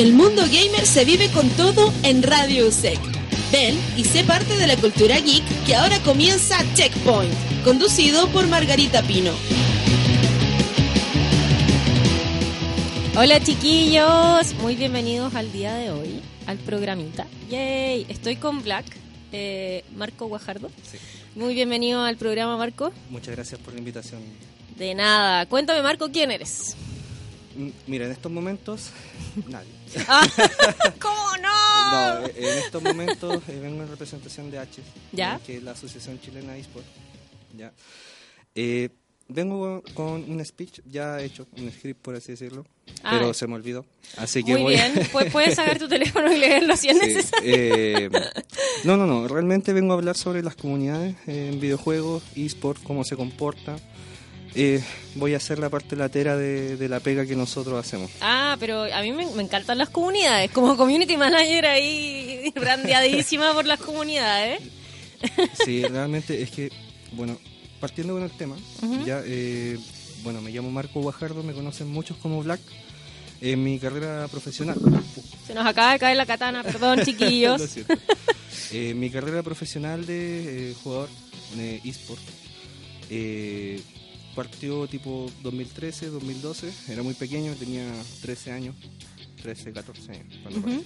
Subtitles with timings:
[0.00, 2.98] El mundo gamer se vive con todo en Radio USEC.
[3.52, 7.30] Ven y sé parte de la cultura geek que ahora comienza Checkpoint,
[7.64, 9.30] conducido por Margarita Pino.
[13.14, 17.26] Hola chiquillos, muy bienvenidos al día de hoy, al programita.
[17.50, 18.86] Yay, estoy con Black,
[19.32, 20.70] eh, Marco Guajardo.
[21.34, 22.90] Muy bienvenido al programa, Marco.
[23.10, 24.22] Muchas gracias por la invitación.
[24.78, 26.74] De nada, cuéntame Marco, ¿quién eres?
[27.86, 28.90] Mira, en estos momentos,
[29.48, 29.68] nadie.
[30.08, 30.26] Ah,
[31.00, 32.20] ¿Cómo no?
[32.20, 35.36] No, eh, en estos momentos eh, vengo en representación de H, ¿Ya?
[35.36, 36.86] eh, que es la Asociación Chilena de eSport.
[37.56, 37.72] ¿ya?
[38.54, 38.88] Eh,
[39.28, 42.64] vengo con un speech ya hecho, un script por así decirlo,
[43.02, 43.10] Ah.
[43.12, 43.84] pero se me olvidó.
[44.16, 47.06] Así que Muy voy bien, pues puedes sacar tu teléfono y leerlo si es Sí,
[47.06, 47.50] necesario.
[47.54, 48.10] eh,
[48.84, 49.26] no, no, no.
[49.26, 53.76] Realmente vengo a hablar sobre las comunidades en videojuegos, eSport, cómo se comporta.
[54.54, 54.82] Eh,
[55.14, 58.10] voy a hacer la parte latera de, de la pega que nosotros hacemos.
[58.20, 63.66] Ah, pero a mí me, me encantan las comunidades, como community manager ahí brandeadísima por
[63.66, 64.60] las comunidades.
[65.64, 66.70] Sí, realmente es que,
[67.12, 67.36] bueno,
[67.78, 68.56] partiendo con el tema,
[69.04, 69.78] ya, eh,
[70.22, 72.60] bueno, me llamo Marco Guajardo, me conocen muchos como Black
[73.40, 74.78] en mi carrera profesional.
[75.46, 77.62] Se nos acaba de caer la katana, perdón Lo chiquillos.
[78.72, 81.08] Eh, mi carrera profesional de eh, jugador
[81.56, 82.20] de eSport
[83.10, 83.80] eh,
[84.34, 86.72] partió tipo 2013, 2012.
[86.88, 87.86] Era muy pequeño, tenía
[88.22, 88.76] 13 años,
[89.42, 90.38] 13, 14 años.
[90.42, 90.82] cuando.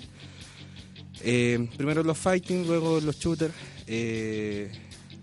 [1.23, 3.55] Eh, primero los fighting, luego los shooters.
[3.87, 4.71] eh,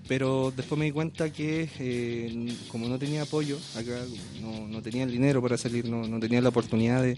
[0.08, 4.04] pero después me di cuenta que eh, como no tenía apoyo acá,
[4.42, 7.18] no, no tenía el dinero para salir, no, no tenía la oportunidad de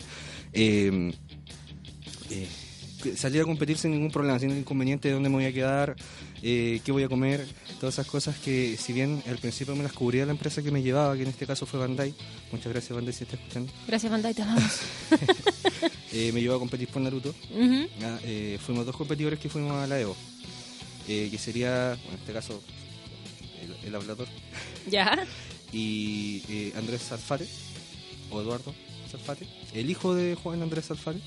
[3.16, 5.96] salir a competir sin ningún problema, sin inconveniente de dónde me voy a quedar,
[6.42, 7.46] eh, qué voy a comer,
[7.80, 10.82] todas esas cosas que si bien al principio me las cubría la empresa que me
[10.82, 12.14] llevaba, que en este caso fue Bandai,
[12.52, 14.80] muchas gracias Bandai si está escuchando, Gracias, Bandai, te amamos.
[16.14, 17.34] eh, me llevó a competir por Naruto.
[18.02, 20.16] Ah, eh, fuimos dos competidores que fuimos a la Evo,
[21.08, 22.62] eh, que sería, bueno, en este caso,
[23.62, 24.28] el, el hablador,
[24.90, 25.26] Ya.
[25.74, 27.48] y Andrés Salfate,
[28.30, 28.74] o Eduardo
[29.14, 31.20] Salfate, el hijo de Juan Andrés Salfate.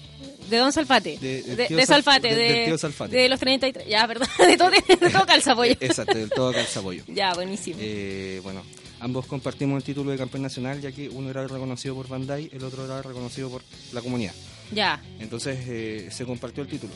[0.51, 1.19] De Don Salfate.
[1.19, 3.17] De- De, de Sal- Salfate, de, del tío Salfate.
[3.17, 3.87] de los 33.
[3.89, 4.29] Ya, perdón.
[4.39, 5.73] De todo, de todo calza pollo.
[5.73, 7.05] Eh, Exacto, del todo calzabollo.
[7.09, 7.79] Ya, buenísimo.
[7.81, 8.63] Eh, bueno,
[9.01, 12.63] ambos compartimos el título de campeón nacional, ya que uno era reconocido por Bandai, el
[12.65, 14.35] otro era reconocido por la comunidad.
[14.73, 15.01] Ya.
[15.21, 16.93] Entonces eh, se compartió el título.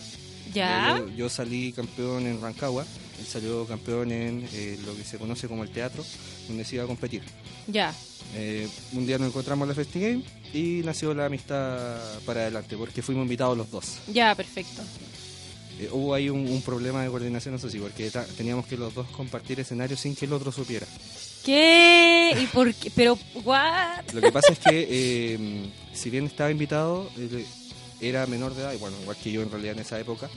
[0.53, 0.97] Ya.
[0.99, 2.85] Eh, Yo, yo salí campeón en Rancagua,
[3.21, 6.05] él salió campeón en eh, lo que se conoce como el teatro,
[6.49, 7.23] donde se iba a competir.
[7.69, 7.95] Ya.
[8.35, 10.23] Eh, un día nos encontramos en la FestiGame
[10.55, 13.85] y nació la amistad para adelante, porque fuimos invitados los dos.
[14.13, 14.83] Ya, perfecto.
[15.79, 18.95] Eh, hubo ahí un, un problema de coordinación, eso sí, porque ta- teníamos que los
[18.95, 20.87] dos compartir escenario sin que el otro supiera.
[21.45, 22.37] ¿Qué?
[22.41, 22.91] ¿Y por qué?
[22.95, 24.11] Pero, ¿what?
[24.13, 27.47] Lo que pasa es que, eh, si bien estaba invitado, él
[28.01, 30.29] era menor de edad, y bueno, igual que yo en realidad en esa época,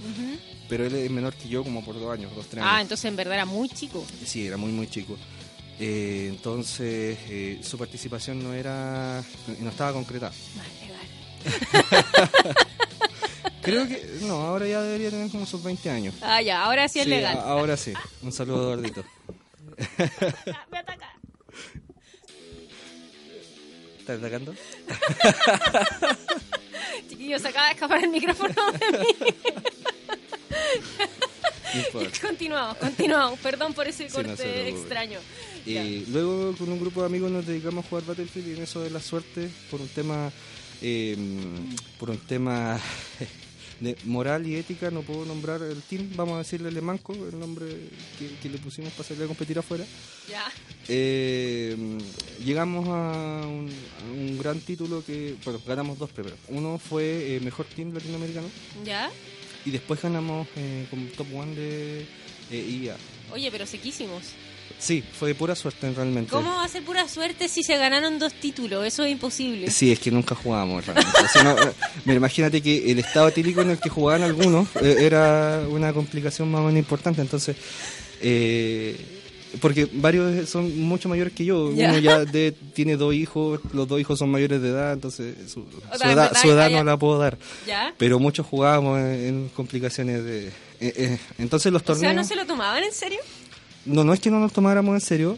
[0.70, 2.82] pero él es menor que yo como por dos años, dos, tres Ah, años.
[2.84, 4.06] entonces en verdad era muy chico.
[4.26, 5.18] Sí, era muy, muy chico.
[5.80, 9.24] Eh, entonces, eh, su participación no era,
[9.60, 10.32] no estaba concretada.
[10.56, 12.56] Más legal.
[13.62, 16.14] Creo que, no, ahora ya debería tener como sus 20 años.
[16.22, 17.38] Ah, ya, ahora sí es Sí, legal.
[17.40, 17.94] ahora sí.
[18.22, 19.04] Un saludo, Eduardito.
[19.98, 21.10] Ah, me ataca.
[24.00, 24.54] ¿Estás atacando?
[27.10, 29.08] Chiquillos, se acaba de escapar el micrófono de mí.
[32.22, 33.40] Continuamos, continuamos.
[33.40, 35.20] Perdón por ese Sí, no corte extraño.
[35.66, 38.82] Y luego con un grupo de amigos nos dedicamos a jugar Battlefield y en eso
[38.82, 40.32] de la suerte por un tema
[40.82, 41.16] eh,
[42.00, 42.80] por un tema
[43.84, 47.38] de moral y ética no puedo nombrar el team, vamos a decirle Le Manco, el
[47.38, 47.66] nombre
[48.18, 49.84] que, que le pusimos para salir a competir afuera.
[50.30, 50.46] Ya.
[50.88, 51.76] Eh,
[52.44, 56.38] llegamos a un, a un gran título que, bueno, ganamos dos premios.
[56.48, 58.48] Uno fue eh, mejor team latinoamericano
[58.86, 59.12] ¿Ya?
[59.66, 62.06] y después ganamos eh, como top one de
[62.52, 62.96] eh, IA.
[63.34, 64.32] Oye, pero sequísimos.
[64.80, 66.30] Sí, fue de pura suerte realmente.
[66.32, 68.86] ¿Cómo va a ser pura suerte si se ganaron dos títulos?
[68.86, 69.72] Eso es imposible.
[69.72, 71.20] Sí, es que nunca jugábamos realmente.
[71.24, 71.72] O sea, no, eh,
[72.04, 76.52] mira, imagínate que el estado etílico en el que jugaban algunos eh, era una complicación
[76.52, 77.22] más o menos importante.
[77.22, 77.56] Entonces,
[78.22, 78.98] eh,
[79.62, 81.68] porque varios son mucho mayores que yo.
[81.68, 85.60] Uno ya de- tiene dos hijos, los dos hijos son mayores de edad, entonces su,
[85.62, 87.38] O edad, su edad no la puedo dar.
[87.98, 90.52] Pero muchos jugábamos en, en complicaciones de...
[90.82, 92.02] eh, entonces los O torneos...
[92.12, 93.20] sea, ¿no se lo tomaban en serio?
[93.86, 95.38] No, no es que no nos tomáramos en serio,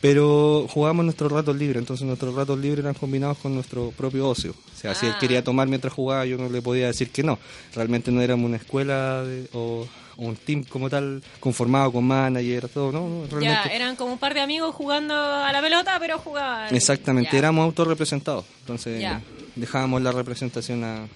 [0.00, 4.50] pero jugábamos nuestros ratos libres, entonces nuestros ratos libres eran combinados con nuestro propio ocio.
[4.52, 5.18] O sea, si él Ah.
[5.18, 7.38] quería tomar mientras jugaba, yo no le podía decir que no.
[7.74, 9.86] Realmente no éramos una escuela de- o,
[10.16, 13.08] o un team como tal, conformado con manager, todo, ¿no?
[13.08, 13.74] no, Ya, realmente.
[13.76, 16.74] eran como un par de amigos jugando a la pelota, pero jugaban.
[16.74, 17.38] Exactamente, Ya.
[17.38, 19.22] éramos autorrepresentados, entonces Ya.
[19.56, 21.06] dejábamos la representación a,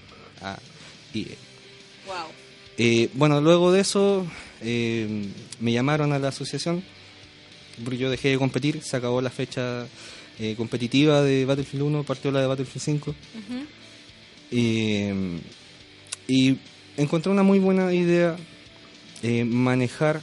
[0.40, 0.58] a
[1.14, 1.36] EA.
[2.06, 2.14] Wow.
[2.78, 4.24] Eh, bueno, luego de eso
[4.62, 5.28] eh,
[5.60, 6.82] me llamaron a la asociación,
[7.82, 9.86] porque yo dejé de competir, se acabó la fecha
[10.38, 13.14] eh, competitiva de Battlefield 1, partió la de Battlefield 5.
[14.50, 15.40] Eh,
[16.26, 16.58] y
[16.96, 18.36] encontré una muy buena idea
[19.22, 20.20] eh, manejar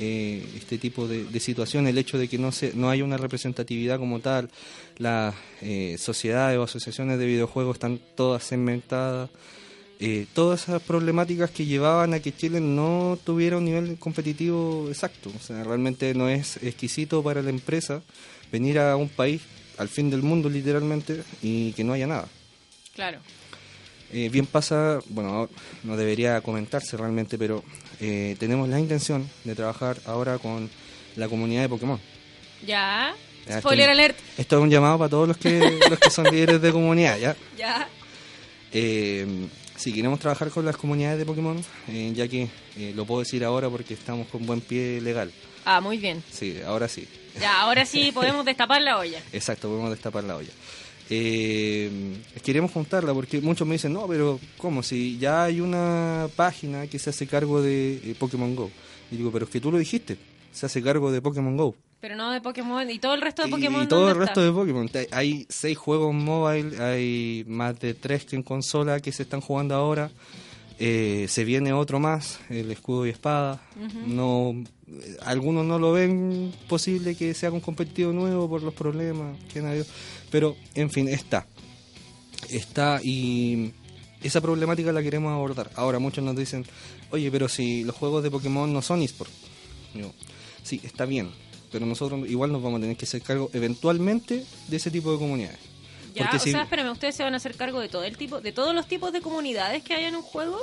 [0.00, 3.16] eh, este tipo de, de situación, el hecho de que no, se, no haya una
[3.16, 4.48] representatividad como tal,
[4.96, 9.28] las eh, sociedades o asociaciones de videojuegos están todas segmentadas,
[10.00, 15.30] eh, todas esas problemáticas que llevaban a que Chile no tuviera un nivel competitivo exacto,
[15.36, 18.02] o sea, realmente no es exquisito para la empresa
[18.52, 19.42] venir a un país
[19.76, 22.28] al fin del mundo literalmente y que no haya nada.
[22.94, 23.18] Claro.
[24.12, 25.48] Eh, bien pasa, bueno,
[25.84, 27.62] no debería comentarse realmente, pero
[28.00, 30.70] eh, tenemos la intención de trabajar ahora con
[31.16, 32.00] la comunidad de Pokémon.
[32.66, 33.14] Ya.
[33.46, 34.16] Ya, Spoiler esto- alert.
[34.38, 35.58] Esto es un llamado para todos los que,
[35.90, 37.36] los que son líderes de comunidad, ¿ya?
[37.58, 37.88] Ya.
[38.72, 39.26] Eh,
[39.78, 41.58] sí, queremos trabajar con las comunidades de Pokémon,
[41.88, 45.32] eh, ya que eh, lo puedo decir ahora porque estamos con buen pie legal.
[45.64, 46.22] Ah, muy bien.
[46.30, 47.06] Sí, ahora sí.
[47.40, 49.22] Ya, ahora sí podemos destapar la olla.
[49.32, 50.50] Exacto, podemos destapar la olla.
[51.10, 54.82] Eh, queremos juntarla porque muchos me dicen, no, pero ¿cómo?
[54.82, 58.70] Si ya hay una página que se hace cargo de eh, Pokémon Go.
[59.10, 60.18] Y digo, pero es que tú lo dijiste,
[60.52, 61.74] se hace cargo de Pokémon Go.
[62.00, 62.88] Pero no de Pokémon.
[62.90, 64.42] ¿Y todo el resto de Pokémon y, todo el resto está?
[64.42, 64.88] de Pokémon.
[65.10, 69.74] Hay seis juegos mobile, hay más de tres que en consola que se están jugando
[69.74, 70.10] ahora.
[70.80, 73.60] Eh, se viene otro más, el escudo y espada.
[74.06, 74.54] No,
[75.22, 79.66] algunos no lo ven posible que sea un competitivo nuevo por los problemas que han
[79.66, 79.86] habido.
[80.30, 81.46] Pero, en fin, está.
[82.48, 83.72] Está y
[84.22, 85.70] esa problemática la queremos abordar.
[85.74, 86.64] Ahora muchos nos dicen,
[87.10, 89.30] oye, pero si los juegos de Pokémon no son eSport.
[89.94, 90.12] Digo,
[90.62, 91.30] sí, está bien,
[91.70, 95.18] pero nosotros igual nos vamos a tener que hacer cargo eventualmente de ese tipo de
[95.18, 95.58] comunidades.
[96.14, 98.16] Ya, Porque o si- sea, espérame, ustedes se van a hacer cargo de todo el
[98.16, 100.58] tipo, de todos los tipos de comunidades que hay en un juego,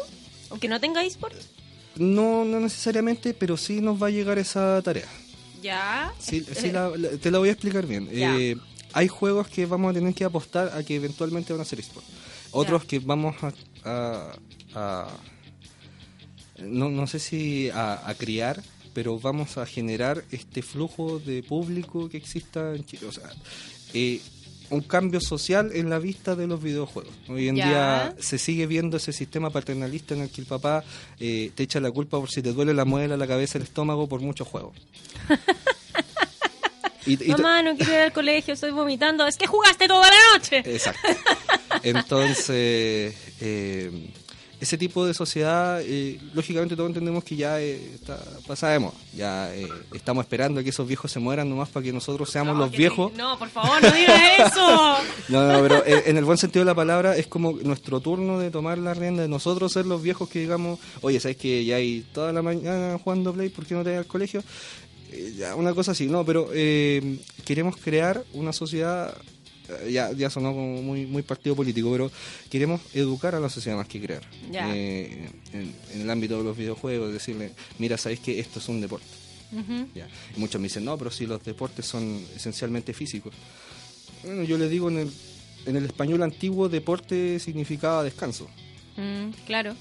[0.50, 1.50] aunque no tenga esports.
[1.96, 5.07] No, no necesariamente, pero sí nos va a llegar esa tarea.
[5.62, 6.13] Ya.
[6.19, 8.10] Sí, Eh, sí la- la- te la voy a explicar bien.
[8.12, 8.36] Ya.
[8.38, 8.57] Eh,
[8.94, 12.06] hay juegos que vamos a tener que apostar a que eventualmente van a ser eSport.
[12.52, 12.88] Otros Ya.
[12.88, 13.54] que vamos a...
[13.86, 14.36] a-
[14.75, 15.07] a-
[16.60, 18.62] no, no sé si a, a criar,
[18.95, 23.06] pero vamos a generar este flujo de público que exista en Chile.
[23.07, 23.30] O sea,
[23.94, 24.19] eh,
[24.71, 27.13] un cambio social en la vista de los videojuegos.
[27.30, 27.68] Hoy en Ya.
[27.68, 30.83] día se sigue viendo ese sistema paternalista en el que el papá
[31.19, 34.07] eh, te echa la culpa por si te duele la muela, la cabeza, el estómago
[34.07, 34.74] por muchos juegos.
[37.07, 39.27] Y- y to- Mamá, no quiero ir al colegio, estoy vomitando.
[39.27, 40.63] Es que jugaste toda la noche.
[40.65, 41.07] Exacto.
[41.83, 44.09] Entonces, eh,
[44.62, 48.18] ese tipo de sociedad, eh, lógicamente todos entendemos que ya eh, está
[48.48, 48.94] pasada de moda.
[49.16, 52.54] Ya eh, estamos esperando a que esos viejos se mueran nomás para que nosotros seamos
[52.56, 53.12] No, los viejos.
[53.12, 53.18] sí.
[53.18, 54.97] No, por favor, no digas eso.
[55.30, 58.40] No, no, pero eh, en el buen sentido de la palabra es como nuestro turno
[58.40, 61.76] de tomar la rienda de nosotros ser los viejos que digamos, oye, ¿sabes que ya
[61.76, 63.50] hay toda la mañana jugando Play?
[63.50, 64.44] ¿Por qué no te vas al colegio?
[65.12, 69.16] Eh, una cosa así, no, pero eh, queremos crear una sociedad,
[69.90, 72.12] ya, ya sonó como muy, muy partido político, pero
[72.50, 74.24] queremos educar a la sociedad más que crear.
[74.52, 78.81] Eh, en, en el ámbito de los videojuegos, decirle, mira, ¿sabéis que esto es un
[78.81, 79.06] deporte?
[79.94, 80.07] Ya.
[80.36, 83.34] Y muchos me dicen, no, pero si los deportes son esencialmente físicos.
[84.24, 85.12] Bueno, yo le digo en el,
[85.66, 88.50] en el español antiguo, deporte significaba descanso.
[88.98, 89.76] Mm, claro.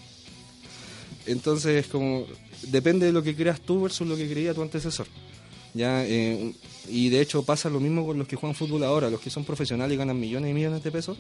[1.27, 2.27] Entonces, como
[2.63, 5.07] depende de lo que creas tú versus lo que creía tu antecesor.
[5.75, 6.55] Ya, eh,
[6.89, 9.45] y de hecho pasa lo mismo con los que juegan fútbol ahora, los que son
[9.45, 11.19] profesionales y ganan millones y millones de pesos.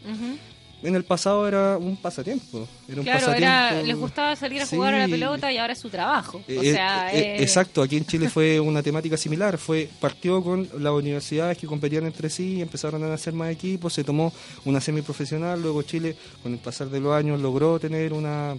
[0.82, 2.68] En el pasado era un pasatiempo.
[2.87, 3.46] Era un Claro, pasatiempo.
[3.49, 6.38] era, les gustaba salir a jugar a la pelota y ahora es su trabajo.
[6.38, 10.42] O Eh, sea, eh, eh, exacto, aquí en Chile fue una temática similar, fue partió
[10.42, 14.32] con las universidades que competían entre sí, empezaron a hacer más equipos, se tomó
[14.66, 18.54] una semiprofesional, luego Chile con el pasar de los años logró tener una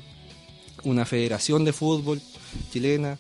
[0.84, 2.20] una federación de fútbol
[2.72, 3.18] chilena,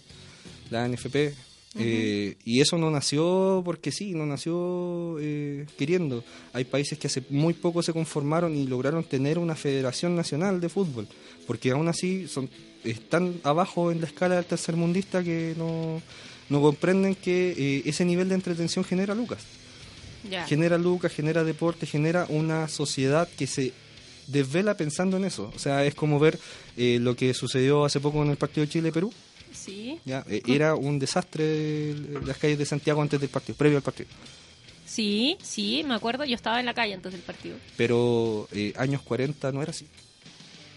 [0.69, 1.33] la NFP,
[1.77, 6.23] eh, y eso no nació porque sí, no nació eh, queriendo.
[6.53, 10.69] Hay países que hace muy poco se conformaron y lograron tener una federación nacional de
[10.69, 11.07] fútbol,
[11.47, 12.49] porque aún así son
[12.83, 16.01] están abajo en la escala del tercermundista que no
[16.49, 19.43] no comprenden que eh, ese nivel de entretención genera lucas.
[20.47, 23.73] Genera lucas, genera deporte, genera una sociedad que se
[24.25, 25.51] desvela pensando en eso.
[25.55, 26.39] O sea, es como ver
[26.77, 29.13] eh, lo que sucedió hace poco en el partido de Chile-Perú.
[29.55, 29.99] Sí.
[30.05, 30.23] ¿ya?
[30.29, 31.95] Eh, era un desastre
[32.25, 34.09] las calles de Santiago antes del partido, previo al partido.
[34.85, 36.23] Sí, sí, me acuerdo.
[36.25, 37.57] Yo estaba en la calle antes del partido.
[37.75, 39.85] Pero eh, años 40 no era así.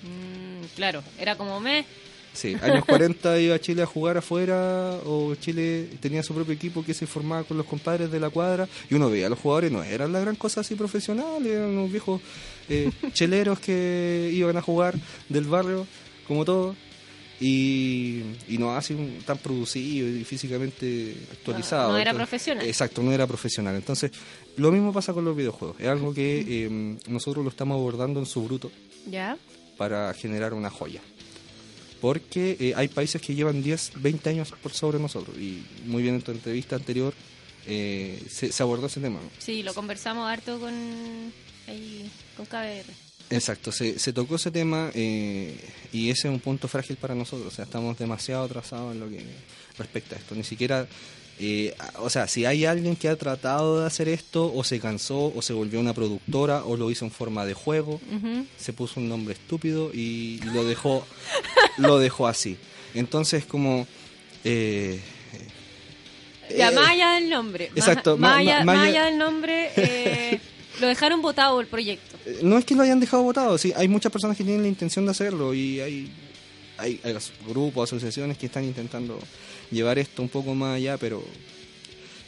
[0.02, 1.84] Mm, claro, era como me.
[2.32, 6.94] Sí, años 40 iba Chile a jugar afuera o Chile tenía su propio equipo que
[6.94, 9.82] se formaba con los compadres de la cuadra y uno veía a los jugadores, no
[9.82, 12.20] eran la gran cosa así profesionales, eran unos viejos
[12.68, 14.94] eh, cheleros que iban a jugar
[15.28, 15.86] del barrio
[16.26, 16.76] como todos
[17.40, 21.88] y, y no así un- tan producido y físicamente actualizado.
[21.88, 22.66] No, no era Entonces- profesional.
[22.66, 23.74] Exacto, no era profesional.
[23.76, 24.10] Entonces,
[24.56, 25.76] lo mismo pasa con los videojuegos.
[25.80, 28.70] Es algo que eh, nosotros lo estamos abordando en su bruto
[29.10, 29.36] ¿Ya?
[29.76, 31.00] para generar una joya.
[32.00, 35.36] Porque eh, hay países que llevan 10, 20 años por sobre nosotros.
[35.36, 37.12] Y muy bien en tu entrevista anterior
[37.66, 39.20] eh, se, se abordó ese tema.
[39.20, 39.28] ¿no?
[39.38, 40.72] Sí, lo conversamos harto con,
[41.66, 43.07] ahí, con KBR.
[43.30, 45.54] Exacto, se, se tocó ese tema eh,
[45.92, 47.52] y ese es un punto frágil para nosotros.
[47.52, 49.22] O sea, estamos demasiado atrasados en lo que
[49.76, 50.34] respecta a esto.
[50.34, 50.86] Ni siquiera,
[51.38, 55.32] eh, o sea, si hay alguien que ha tratado de hacer esto, o se cansó,
[55.36, 58.00] o se volvió una productora, o lo hizo en forma de juego,
[58.56, 61.06] se puso un nombre estúpido y lo dejó
[61.78, 62.56] lo dejó así
[62.94, 63.86] entonces como
[64.44, 65.00] eh,
[66.56, 67.70] Ya, eh, más allá del nombre.
[67.76, 70.40] exacto, Más, allá- del nombre, eh,
[70.80, 72.07] lo dejaron votado el proyecto.
[72.42, 75.04] No es que lo hayan dejado votado sí hay muchas personas que tienen la intención
[75.04, 76.12] de hacerlo y hay
[76.80, 77.00] hay,
[77.48, 79.18] grupos asociaciones que están intentando
[79.70, 81.22] llevar esto un poco más allá pero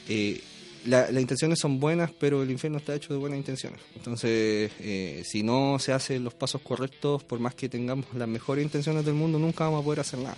[0.09, 0.41] eh,
[0.87, 5.23] la- las intenciones son buenas pero el infierno está hecho de buenas intenciones entonces eh,
[5.25, 9.15] si no se hacen los pasos correctos por más que tengamos las mejores intenciones del
[9.15, 10.37] mundo nunca vamos a poder hacer nada.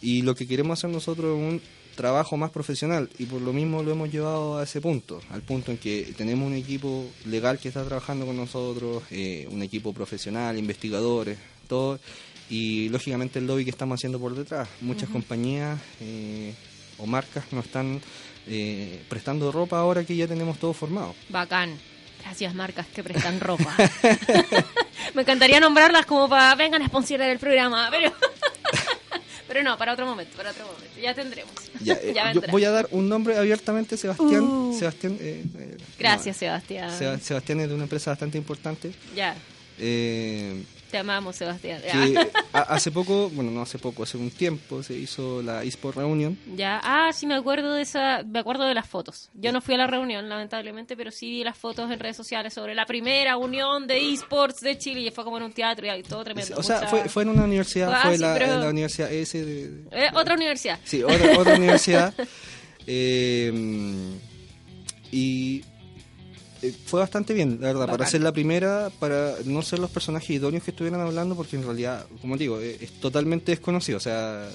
[0.00, 1.62] Y lo que queremos hacer nosotros es un
[1.98, 5.72] trabajo más profesional y por lo mismo lo hemos llevado a ese punto, al punto
[5.72, 10.56] en que tenemos un equipo legal que está trabajando con nosotros, eh, un equipo profesional,
[10.56, 11.36] investigadores,
[11.66, 11.98] todo,
[12.48, 14.68] y lógicamente el lobby que estamos haciendo por detrás.
[14.80, 16.54] Muchas compañías eh,
[16.98, 18.00] o marcas nos están
[18.46, 21.16] eh, prestando ropa ahora que ya tenemos todo formado.
[21.28, 21.76] Bacán.
[22.22, 23.74] Gracias, marcas que prestan ropa.
[25.14, 28.12] Me encantaría nombrarlas como para vengan a sponsorar el programa, pero.
[29.48, 30.84] pero no, para otro momento, para otro momento.
[31.00, 31.52] Ya tendremos.
[31.80, 34.42] Ya, eh, Ya yo voy a dar un nombre abiertamente, Sebastián.
[34.44, 34.76] Uh.
[34.78, 36.96] Sebastián eh, eh, Gracias, no, Sebastián.
[36.96, 38.92] Seba- Sebastián es de una empresa bastante importante.
[39.16, 39.34] Ya,
[39.78, 41.80] Eh, te amamos, Sebastián.
[41.82, 46.38] Que hace poco, bueno, no hace poco, hace un tiempo se hizo la eSport Reunion.
[46.56, 49.30] Ya, ah, sí me acuerdo de esa, me acuerdo de las fotos.
[49.34, 52.54] Yo no fui a la reunión, lamentablemente, pero sí vi las fotos en redes sociales
[52.54, 56.02] sobre la primera unión de esports de Chile y fue como en un teatro y
[56.02, 56.56] todo tremendo.
[56.56, 58.68] O sea, mucha- fue, fue en una universidad, Ah, fue sí, la, pero- en la
[58.70, 59.68] universidad S de...
[59.68, 60.78] de- Eh, otra universidad.
[60.84, 62.14] Sí, otra, otra universidad.
[62.86, 63.52] Eh,
[65.12, 65.64] y
[66.62, 67.98] eh, fue bastante bien, la verdad, Bacán.
[67.98, 71.64] para ser la primera, para no ser los personajes idóneos que estuvieran hablando, porque en
[71.64, 73.98] realidad, como digo, eh, es totalmente desconocido.
[73.98, 74.48] O sea,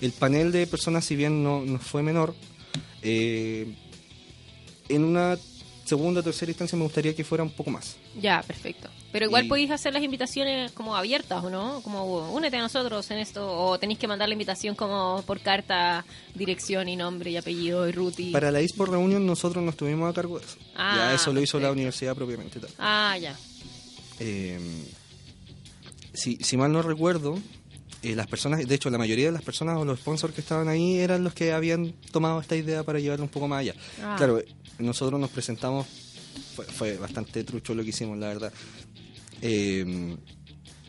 [0.00, 2.34] el panel de personas, si bien no, no fue menor,
[3.02, 3.74] eh,
[4.88, 5.38] en una
[5.88, 7.96] segunda o tercera instancia me gustaría que fuera un poco más.
[8.20, 8.88] Ya, perfecto.
[9.10, 11.80] Pero igual Y- podéis hacer las invitaciones como abiertas, ¿o no?
[11.82, 16.04] Como únete a nosotros en esto, o tenéis que mandar la invitación como por carta,
[16.34, 18.30] dirección y nombre y apellido y y...
[18.32, 20.56] Para la eSport Reunion nosotros nos tuvimos a cargo de eso.
[20.76, 22.70] Ah, ya eso lo hizo la universidad propiamente tal.
[22.78, 23.34] Ah, ya.
[24.20, 24.58] Eh,
[26.12, 27.38] si, si mal no recuerdo,
[28.02, 30.68] eh, las personas, de hecho la mayoría de las personas o los sponsors que estaban
[30.68, 33.74] ahí eran los que habían tomado esta idea para llevarlo un poco más allá.
[34.02, 34.14] Ah.
[34.16, 34.42] Claro,
[34.78, 35.86] nosotros nos presentamos,
[36.54, 38.52] fue, fue bastante trucho lo que hicimos, la verdad.
[39.42, 40.16] Eh,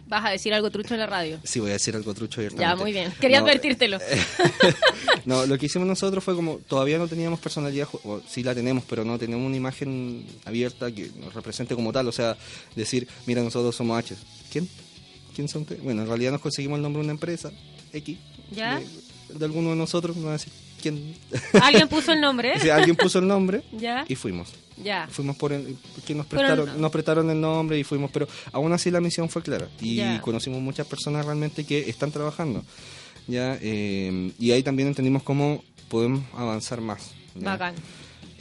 [0.08, 1.40] Vas a decir algo trucho en la radio.
[1.44, 3.14] sí, voy a decir algo trucho Ya, muy bien.
[3.22, 4.00] Quería No, advertírtelo.
[5.26, 8.84] No, lo que hicimos nosotros fue como todavía no teníamos personalidad, o sí la tenemos,
[8.90, 12.08] pero no tenemos una imagen abierta que nos represente como tal.
[12.08, 12.36] O sea,
[12.76, 14.16] decir, mira, nosotros somos H.
[14.52, 14.68] ¿Quién?
[15.40, 15.82] ¿Quién son ustedes?
[15.82, 17.50] Bueno, en realidad nos conseguimos el nombre de una empresa,
[17.94, 18.18] X.
[18.52, 18.78] ¿Ya?
[19.30, 21.16] De, de alguno de nosotros, no voy a decir quién.
[21.62, 22.52] Alguien puso el nombre.
[22.58, 24.50] O sea, alguien puso el nombre Ya, y fuimos.
[24.84, 25.08] ya.
[25.10, 28.92] Fuimos por el, porque nos prestaron, nos prestaron el nombre y fuimos, pero aún así
[28.92, 30.20] la misión fue clara y Ya.
[30.20, 32.66] conocimos muchas personas realmente que están trabajando,
[33.28, 37.12] ya eh, y ahí también entendimos cómo podemos avanzar más.
[37.36, 37.52] ¿ya?
[37.52, 37.76] Bacán.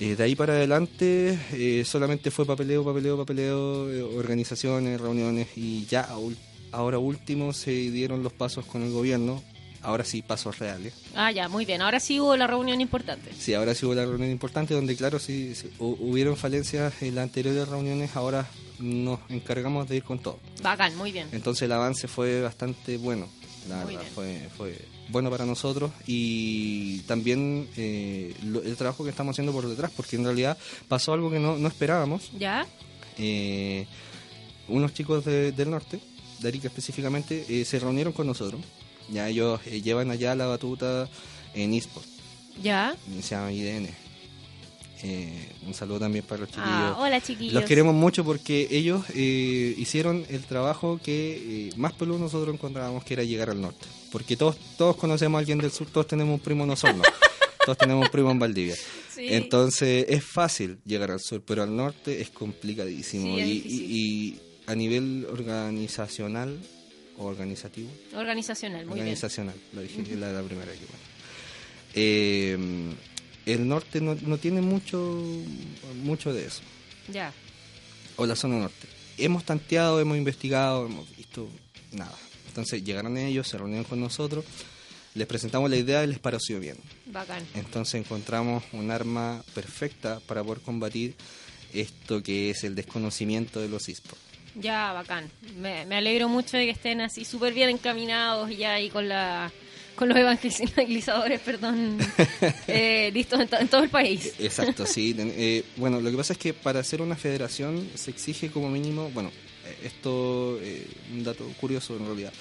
[0.00, 6.08] Eh, de ahí para adelante eh, solamente fue papeleo, papeleo, papeleo, organizaciones, reuniones y ya
[6.16, 6.36] ul-
[6.72, 9.42] ahora último se dieron los pasos con el gobierno,
[9.82, 10.94] ahora sí pasos reales.
[11.14, 11.82] Ah, ya, muy bien.
[11.82, 13.30] Ahora sí hubo la reunión importante.
[13.38, 17.14] Sí, ahora sí hubo la reunión importante donde, claro, sí, sí, hu- hubieron falencias en
[17.14, 18.46] las anteriores reuniones, ahora
[18.78, 20.38] nos encargamos de ir con todo.
[20.62, 21.28] Bacán, muy bien.
[21.32, 23.26] Entonces el avance fue bastante bueno,
[23.68, 24.78] la verdad, fue, fue
[25.10, 30.16] bueno para nosotros y también eh, lo- el trabajo que estamos haciendo por detrás, porque
[30.16, 30.56] en realidad
[30.86, 32.30] pasó algo que no, no esperábamos.
[32.38, 32.66] ¿Ya?
[33.16, 33.86] Eh,
[34.68, 35.98] unos chicos de- del norte,
[36.40, 38.60] de Arica específicamente, eh, se reunieron con nosotros.
[39.10, 41.08] Ya ellos eh, llevan allá la batuta
[41.54, 42.06] en eSport,
[42.62, 42.94] ¿Ya?
[43.22, 43.88] se llama IDN.
[45.02, 46.66] Eh, un saludo también para los chiquillos.
[46.68, 47.54] Ah, hola chiquillos.
[47.54, 53.04] Los queremos mucho porque ellos eh, hicieron el trabajo que eh, más peludo nosotros encontrábamos
[53.04, 53.86] que era llegar al norte.
[54.10, 57.02] Porque todos todos conocemos a alguien del sur, todos tenemos un primo en Osorno,
[57.64, 58.74] todos tenemos un primo en Valdivia.
[58.74, 59.26] Sí.
[59.30, 63.36] Entonces es fácil llegar al sur, pero al norte es complicadísimo.
[63.36, 63.80] Sí, es y, difícil.
[63.90, 63.94] y-
[64.34, 66.58] y a nivel organizacional
[67.16, 71.08] o organizativo, Organizacional, muy organizacional, lo dije la, la primera que bueno.
[71.94, 72.94] Eh,
[73.46, 75.20] el norte no, no tiene mucho
[76.02, 76.60] mucho de eso
[77.08, 77.22] bien.
[77.22, 77.32] Ya.
[78.16, 78.86] o la zona norte.
[79.16, 81.48] Hemos tanteado, hemos investigado, hemos visto
[81.92, 82.14] nada.
[82.46, 84.44] Entonces llegaron ellos, se reunieron con nosotros,
[85.14, 86.76] les presentamos la idea y les pareció bien.
[87.06, 87.42] Bacán.
[87.54, 91.16] Entonces encontramos un arma perfecta para poder combatir
[91.72, 94.27] esto que es el desconocimiento de los esports.
[94.60, 95.30] Ya, bacán.
[95.56, 99.08] Me, me alegro mucho de que estén así súper bien encaminados y ya ahí con
[99.08, 99.50] la
[99.94, 101.98] con los evangelizadores, perdón,
[102.68, 104.32] eh, listos en, to- en todo el país.
[104.38, 105.14] Exacto, sí.
[105.18, 109.10] Eh, bueno, lo que pasa es que para hacer una federación se exige como mínimo,
[109.10, 109.30] bueno,
[109.66, 112.32] eh, esto, eh, un dato curioso en realidad,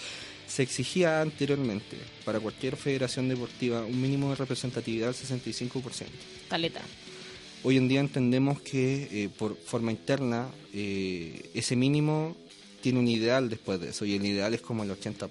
[0.48, 6.06] se exigía anteriormente para cualquier federación deportiva un mínimo de representatividad del 65%.
[6.50, 6.82] Caleta.
[7.64, 12.36] Hoy en día entendemos que eh, por forma interna eh, ese mínimo
[12.82, 15.28] tiene un ideal después de eso y el ideal es como el 80%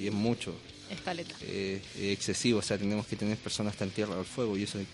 [0.00, 0.54] y es mucho,
[0.90, 1.34] Es caleta.
[1.42, 4.78] eh, excesivo, o sea, tenemos que tener personas hasta en tierra al fuego y eso
[4.80, 4.86] es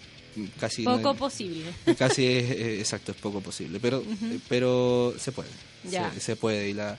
[0.60, 0.82] casi...
[0.82, 1.64] Poco no- posible.
[1.96, 5.50] Casi es, exacto, es poco posible, pero eh, pero se puede,
[5.88, 6.12] Ya.
[6.12, 6.98] se, se puede y la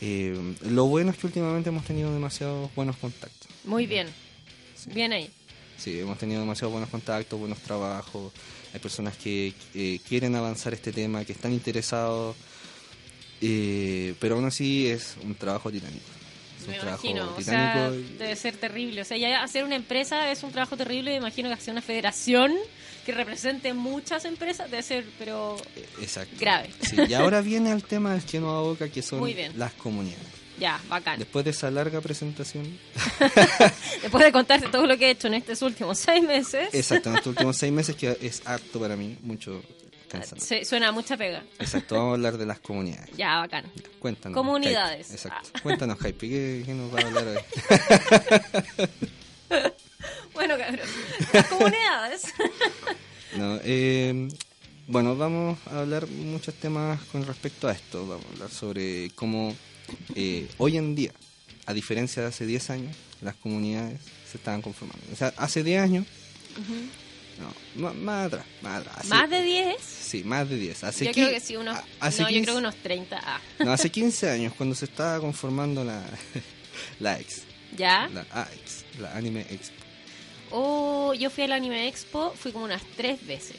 [0.00, 0.36] eh,
[0.68, 4.08] lo bueno es que últimamente hemos tenido demasiados buenos contactos, Muy bien.
[4.92, 5.30] Bien ahí.
[5.78, 8.32] Sí, hemos tenido demasiados buenos contactos, buenos trabajos,
[8.72, 12.36] hay personas que eh, quieren avanzar este tema, que están interesados,
[13.40, 16.04] eh, pero aún así es un trabajo titánico,
[16.60, 17.90] es Me un trabajo o titánico.
[17.90, 19.02] sea, y- debe ser terrible.
[19.02, 21.10] O sea, ya hacer una empresa es un trabajo terrible.
[21.10, 22.52] Me imagino que hacer una federación
[23.04, 26.34] que represente muchas empresas debe ser, pero eh, Exacto.
[26.40, 26.70] grave.
[26.80, 29.22] Sí, y ahora viene el tema del chino a boca que son
[29.56, 30.24] las comunidades.
[30.58, 31.18] Ya, bacán.
[31.18, 32.78] Después de esa larga presentación,
[34.02, 37.16] Después de contarte todo lo que he hecho en estos últimos seis meses, Exacto, en
[37.16, 39.62] estos últimos seis meses que es harto para mí, mucho
[40.08, 40.44] cansante.
[40.44, 41.42] se- suena a mucha pega.
[41.58, 43.10] Exacto, vamos a hablar de las comunidades.
[43.16, 43.64] Ya, bacán.
[43.98, 44.36] Cuéntanos.
[44.36, 45.06] Comunidades.
[45.08, 45.16] Hype.
[45.16, 45.48] Exacto.
[45.54, 45.60] Ah.
[45.62, 47.38] Cuéntanos, Hype, ¿qué, qué nos va a hablar hoy?
[50.34, 50.80] Bueno, cabrón.
[51.32, 52.22] Las comunidades.
[53.36, 54.28] No, eh,
[54.88, 58.06] bueno, vamos a hablar muchos temas con respecto a esto.
[58.06, 59.54] Vamos a hablar sobre cómo
[60.14, 61.12] eh, hoy en día,
[61.66, 65.02] a diferencia de hace 10 años, las comunidades se estaban conformando.
[65.12, 66.06] O sea, hace 10 años,
[67.38, 68.96] no, más, más atrás, más atrás.
[68.98, 69.76] Hace- ¿Más de 10?
[69.82, 70.84] Sí, más de 10.
[70.84, 71.76] Hace Yo creo que sí, unos.
[71.76, 73.20] a- hace no, yo 15 creo que unos 30.
[73.24, 73.40] Ah.
[73.58, 76.04] No, hace 15 años, cuando se estaba conformando la,
[77.00, 77.42] la X,
[77.76, 78.08] ¿Ya?
[78.12, 79.74] la AX, la Anime Expo.
[80.50, 83.56] Oh, yo fui al Anime Expo, fui como unas tres veces.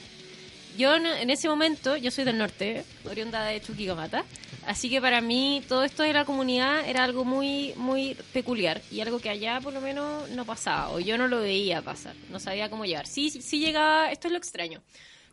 [0.77, 4.25] Yo en, ese momento, yo soy del norte, oriunda de Chuquicamata,
[4.67, 8.99] así que para mí todo esto de la comunidad era algo muy muy peculiar y
[8.99, 12.41] algo que allá por lo menos no pasaba o yo no lo veía pasar, no
[12.41, 13.07] sabía cómo llegar.
[13.07, 14.81] Sí, sí llegaba, esto es lo extraño.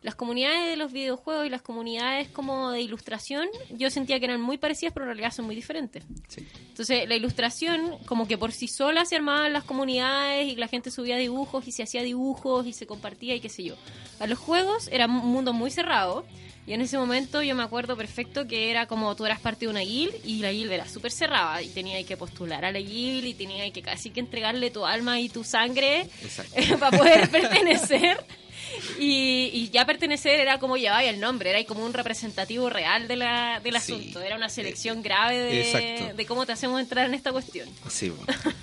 [0.03, 4.41] Las comunidades de los videojuegos y las comunidades como de ilustración, yo sentía que eran
[4.41, 6.03] muy parecidas, pero en realidad son muy diferentes.
[6.27, 6.45] Sí.
[6.67, 10.91] Entonces, la ilustración, como que por sí sola se armaban las comunidades y la gente
[10.91, 13.75] subía dibujos y se hacía dibujos y se compartía y qué sé yo.
[14.19, 16.25] A los juegos era un mundo muy cerrado
[16.65, 19.71] y en ese momento yo me acuerdo perfecto que era como tú eras parte de
[19.71, 23.25] una guild y la guild era súper cerrada y tenías que postular a la guild
[23.25, 26.07] y tenías que casi que entregarle tu alma y tu sangre
[26.79, 28.17] para poder pertenecer.
[28.99, 33.15] Y, y ya pertenecer era como llevaba el nombre, era como un representativo real de
[33.15, 33.93] la, del Sí.
[33.93, 34.21] asunto.
[34.21, 35.37] Era una selección grave
[36.15, 37.67] de, cómo te hacemos entrar en esta cuestión.
[37.89, 38.11] Sí.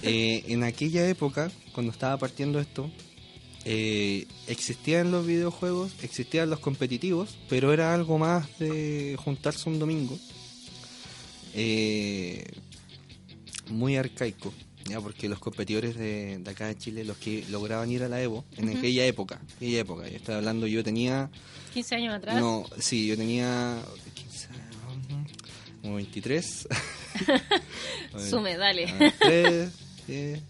[0.02, 2.90] Eh, en aquella época, cuando estaba partiendo esto,
[3.64, 10.18] eh, existían los videojuegos, existían los competitivos, pero era algo más de juntarse un domingo.
[11.54, 12.44] Eh,
[13.68, 14.52] muy arcaico,
[14.86, 18.20] ya porque los competidores de, de acá de Chile, los que lograban ir a la
[18.22, 21.30] Evo, en aquella época, aquella época, yo estoy hablando, yo tenía
[21.74, 22.36] 15 años atrás.
[22.40, 23.78] no, sí, yo tenía
[24.14, 24.48] 15,
[25.82, 26.68] como 23.
[28.30, 28.86] Sume, dale.
[29.20, 29.68] Ah,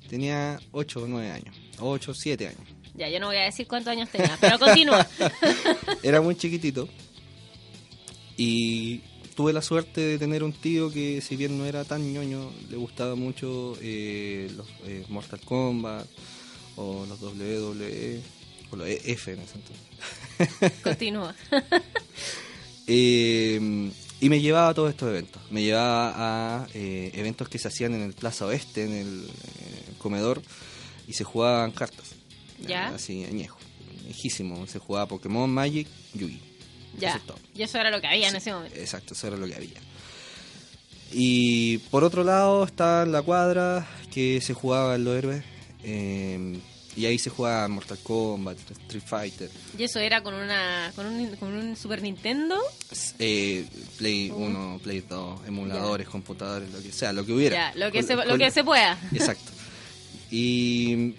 [0.08, 1.56] tenía 8 o 9 años.
[1.78, 2.60] 8 7 años.
[2.94, 5.06] Ya, yo no voy a decir cuántos años tenía, pero continúa.
[6.02, 6.88] Era muy chiquitito.
[8.36, 9.02] Y
[9.40, 12.76] tuve la suerte de tener un tío que, si bien no era tan ñoño, le
[12.76, 16.06] gustaba mucho eh, los eh, Mortal Kombat
[16.76, 18.20] o los WWE
[18.70, 20.72] o los F en ese entonces.
[20.82, 21.34] Continúa.
[22.92, 25.40] Eh, y me llevaba a todos estos eventos.
[25.52, 29.30] Me llevaba a eh, eventos que se hacían en el Plaza Oeste, en el
[29.98, 30.42] comedor,
[31.06, 32.16] y se jugaban cartas.
[32.66, 32.88] Ya.
[32.88, 33.58] Así, añejo.
[34.06, 34.66] Viejísimo.
[34.66, 36.49] Se jugaba Pokémon, Magic, Yugi.
[37.00, 37.08] Ya.
[37.10, 37.38] Eso es todo.
[37.54, 38.78] Y eso era lo que había en ese momento.
[38.78, 39.80] Exacto, eso era lo que había.
[41.12, 45.44] Y por otro lado está la cuadra que se jugaba en los héroes.
[45.82, 46.58] eh,
[46.96, 51.36] y ahí se jugaba Mortal Kombat, Street Fighter, Y eso era con una con un,
[51.36, 52.58] con un Super Nintendo.
[53.20, 53.64] eh,
[53.96, 54.34] Play Uh.
[54.44, 57.72] 1, Play 2, emuladores, computadores, lo que sea, lo que hubiera.
[57.76, 58.98] Lo que Con- se, lo que se pueda.
[59.12, 59.52] Exacto.
[60.32, 61.14] Y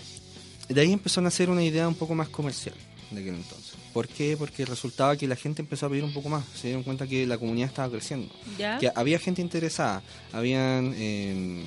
[0.68, 2.76] de ahí empezó a nacer una idea un poco más comercial
[3.12, 3.74] de aquel entonces.
[3.94, 4.36] ¿Por qué?
[4.38, 6.44] Porque resultaba que la gente empezó a pedir un poco más.
[6.56, 8.34] Se dieron cuenta que la comunidad estaba creciendo.
[8.58, 8.80] Ya.
[8.80, 10.02] Que había gente interesada.
[10.32, 11.64] Habían eh,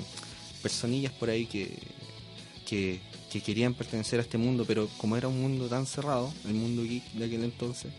[0.63, 1.77] personillas por ahí que,
[2.67, 6.55] que, que querían pertenecer a este mundo, pero como era un mundo tan cerrado, el
[6.55, 7.93] mundo geek de aquel entonces,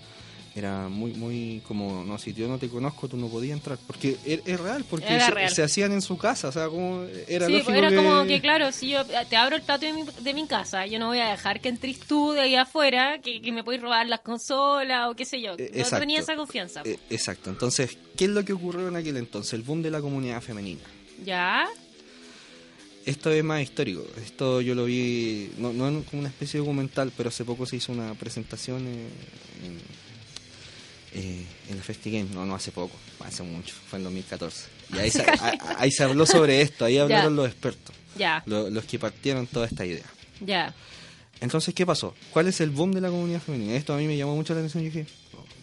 [0.55, 3.77] era muy, muy como, no, si yo no te conozco, tú no podías entrar.
[3.85, 5.51] Porque es, es real, porque se, real.
[5.51, 8.39] se hacían en su casa, o sea, como era sí, lógico era que- como que,
[8.39, 11.19] claro, si yo te abro el patio de mi, de mi casa, yo no voy
[11.19, 15.09] a dejar que entres tú de ahí afuera, que, que me puedes robar las consolas
[15.09, 15.55] o qué sé yo.
[15.57, 15.99] Eh, No exacto.
[15.99, 16.81] tenía esa confianza.
[16.85, 17.49] Eh, exacto.
[17.49, 19.53] Entonces, ¿qué es lo que ocurrió en aquel entonces?
[19.53, 20.81] El boom de la comunidad femenina.
[21.25, 21.67] Ya.
[23.05, 24.03] Esto es más histórico.
[24.23, 27.75] Esto yo lo vi, no, no como una especie de documental, pero hace poco se
[27.75, 29.07] hizo una presentación eh,
[29.63, 29.79] en,
[31.15, 32.29] eh, en la FestiGame.
[32.33, 34.67] No, no hace poco, hace mucho, fue en 2014.
[34.93, 38.43] Y ahí se, a- ahí se habló sobre esto, ahí hablaron los expertos, Ya.
[38.45, 40.05] lo- los que partieron toda esta idea.
[40.41, 40.73] Ya.
[41.41, 42.13] Entonces, ¿qué pasó?
[42.31, 43.75] ¿Cuál es el boom de la comunidad femenina?
[43.75, 44.83] Esto a mí me llamó mucho la atención.
[44.83, 45.05] Yo dije,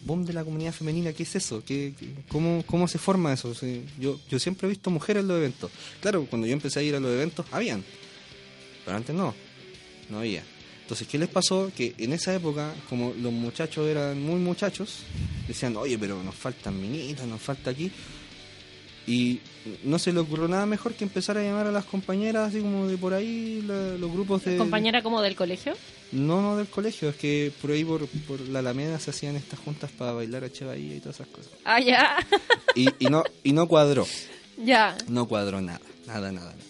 [0.05, 1.13] ¿boom de la comunidad femenina?
[1.13, 1.63] ¿Qué es eso?
[1.65, 3.53] ¿Qué, qué- cómo, ¿Cómo se forma eso?
[3.99, 5.71] Yo, yo siempre he visto mujeres en los eventos.
[6.01, 7.83] Claro, cuando yo empecé a ir a los eventos, habían.
[8.85, 9.33] Pero antes no.
[10.09, 10.43] No había.
[10.83, 11.71] Entonces, ¿qué les pasó?
[11.75, 14.99] Que en esa época, como los muchachos eran muy muchachos,
[15.47, 17.89] decían, oye, pero nos faltan minitas, nos falta aquí.
[19.05, 19.39] Y
[19.83, 22.87] no se le ocurrió nada mejor que empezar a llamar a las compañeras, así como
[22.87, 24.55] de por ahí, la- los grupos de...
[24.57, 25.73] ¿Compañera como del colegio?
[26.13, 29.59] No, no del colegio, es que por ahí por, por la Alameda se hacían estas
[29.59, 31.51] juntas para bailar a Bahía y todas esas cosas.
[31.65, 32.15] Ah, ya.
[32.75, 34.07] Y, y no y no cuadró,
[34.57, 34.97] ya.
[35.07, 36.63] no cuadró nada, nada, nada, nada.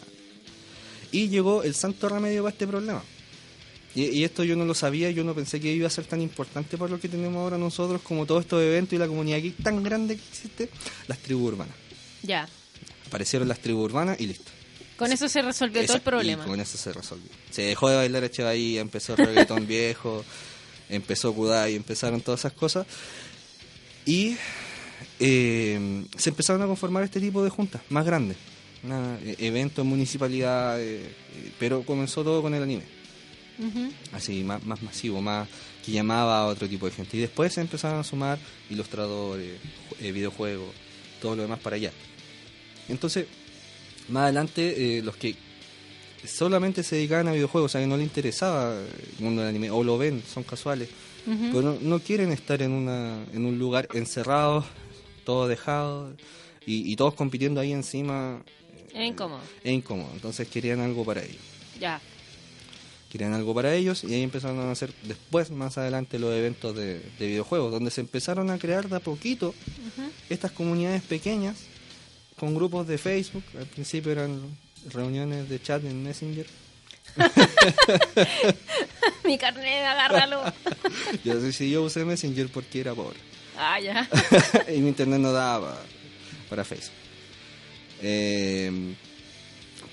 [1.14, 3.02] Y llegó el santo remedio para este problema.
[3.96, 6.22] Y, y esto yo no lo sabía, yo no pensé que iba a ser tan
[6.22, 9.62] importante para lo que tenemos ahora nosotros, como todos estos eventos y la comunidad geek
[9.62, 10.70] tan grande que existe,
[11.08, 11.76] las tribus urbanas.
[12.24, 12.48] Ya.
[13.08, 14.52] Aparecieron las tribus urbanas y listo.
[14.98, 16.44] Con eso se resolvió todo el problema.
[16.44, 17.30] Y con eso se resolvió.
[17.50, 20.24] Se dejó de bailar ahí, empezó reggaetón viejo,
[20.90, 22.88] empezó Kudai, empezaron todas esas cosas.
[24.06, 24.38] Y
[25.20, 28.38] eh, se empezaron a conformar este tipo de juntas más grandes.
[28.86, 32.84] Eh, eventos en municipalidad, eh, eh, pero comenzó todo con el anime.
[34.12, 35.48] Así, más, más masivo, más
[35.86, 37.18] que llamaba a otro tipo de gente.
[37.18, 38.40] Y después se empezaron a sumar
[38.70, 39.60] ilustradores,
[40.02, 40.70] eh, videojuegos,
[41.22, 41.92] todo lo demás para allá.
[42.90, 43.28] Entonces,
[44.10, 45.36] más adelante, eh, los que
[46.26, 49.70] solamente se dedicaban a videojuegos, o sea, que no les interesaba el mundo del anime,
[49.72, 50.90] o lo ven, son casuales,
[51.26, 54.66] pero no, no quieren estar en, una, en un lugar encerrado,
[55.26, 56.14] todo dejado,
[56.66, 58.42] y, y todos compitiendo ahí encima,
[58.94, 59.42] Es incómodo.
[59.64, 60.10] es incómodo.
[60.14, 61.42] Entonces querían algo para ellos
[61.80, 62.00] Ya.
[63.14, 67.00] Querían algo para ellos y ahí empezaron a hacer después, más adelante, los eventos de,
[67.20, 69.54] de videojuegos, donde se empezaron a crear de a poquito
[70.30, 71.58] estas comunidades pequeñas
[72.40, 73.44] con grupos de Facebook.
[73.56, 74.58] Al principio eran
[74.92, 76.48] reuniones de chat en Messenger.
[79.24, 80.42] Mi carnet, agárralo.
[81.24, 83.20] Yo, sí, sí, yo usé Messenger porque era pobre
[83.58, 84.08] ah, ya.
[84.76, 85.86] y mi internet no daba para,
[86.50, 86.98] para Facebook.
[88.02, 88.96] Eh,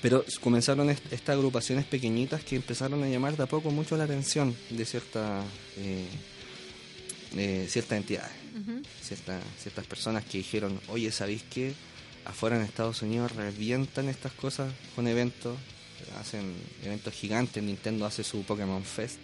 [0.01, 4.05] pero comenzaron est- estas agrupaciones pequeñitas que empezaron a llamar de a poco mucho la
[4.05, 5.45] atención de ciertas
[5.77, 6.05] eh,
[7.37, 8.31] eh, ciertas entidades,
[9.01, 11.73] ciertas ciertas personas que dijeron, oye, ¿sabéis qué?
[12.25, 15.57] Afuera en Estados Unidos revientan estas cosas con eventos,
[16.19, 19.17] hacen eventos gigantes, Nintendo hace su Pokémon Fest.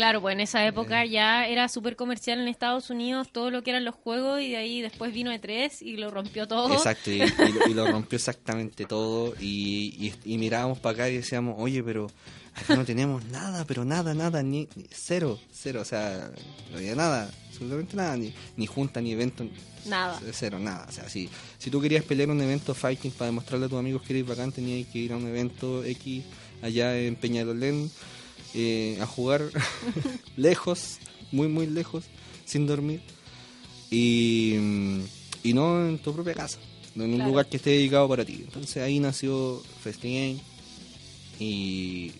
[0.00, 3.68] Claro, pues en esa época ya era súper comercial en Estados Unidos todo lo que
[3.68, 6.72] eran los juegos y de ahí después vino E3 y lo rompió todo.
[6.72, 9.34] Exacto, y, y lo, y lo rompió exactamente todo.
[9.40, 12.06] Y, y- mirábamos para acá y decíamos, oye, pero
[12.54, 15.82] acá no tenemos nada, pero nada, nada, ni, ni- cero, cero.
[15.82, 16.30] O sea,
[16.70, 19.46] no había nada, absolutamente nada, ni, ni junta, ni evento,
[19.84, 20.18] Nada.
[20.32, 20.86] cero, nada.
[20.88, 24.00] O sea, si, si tú querías pelear un evento fighting para demostrarle a tus amigos
[24.00, 26.24] que eres bacán, tenías que ir a un evento X
[26.62, 27.90] allá en Peñalolén
[28.54, 29.42] eh, a jugar
[30.36, 30.98] lejos,
[31.32, 32.04] muy, muy lejos,
[32.44, 33.00] sin dormir.
[33.90, 35.00] Y, mm,
[35.44, 36.58] y, no en tu propia casa,
[36.94, 37.30] no en un Claro.
[37.30, 38.34] lugar que esté dedicado para ti.
[38.44, 40.40] Entonces ahí nació FestiGame
[41.38, 42.12] y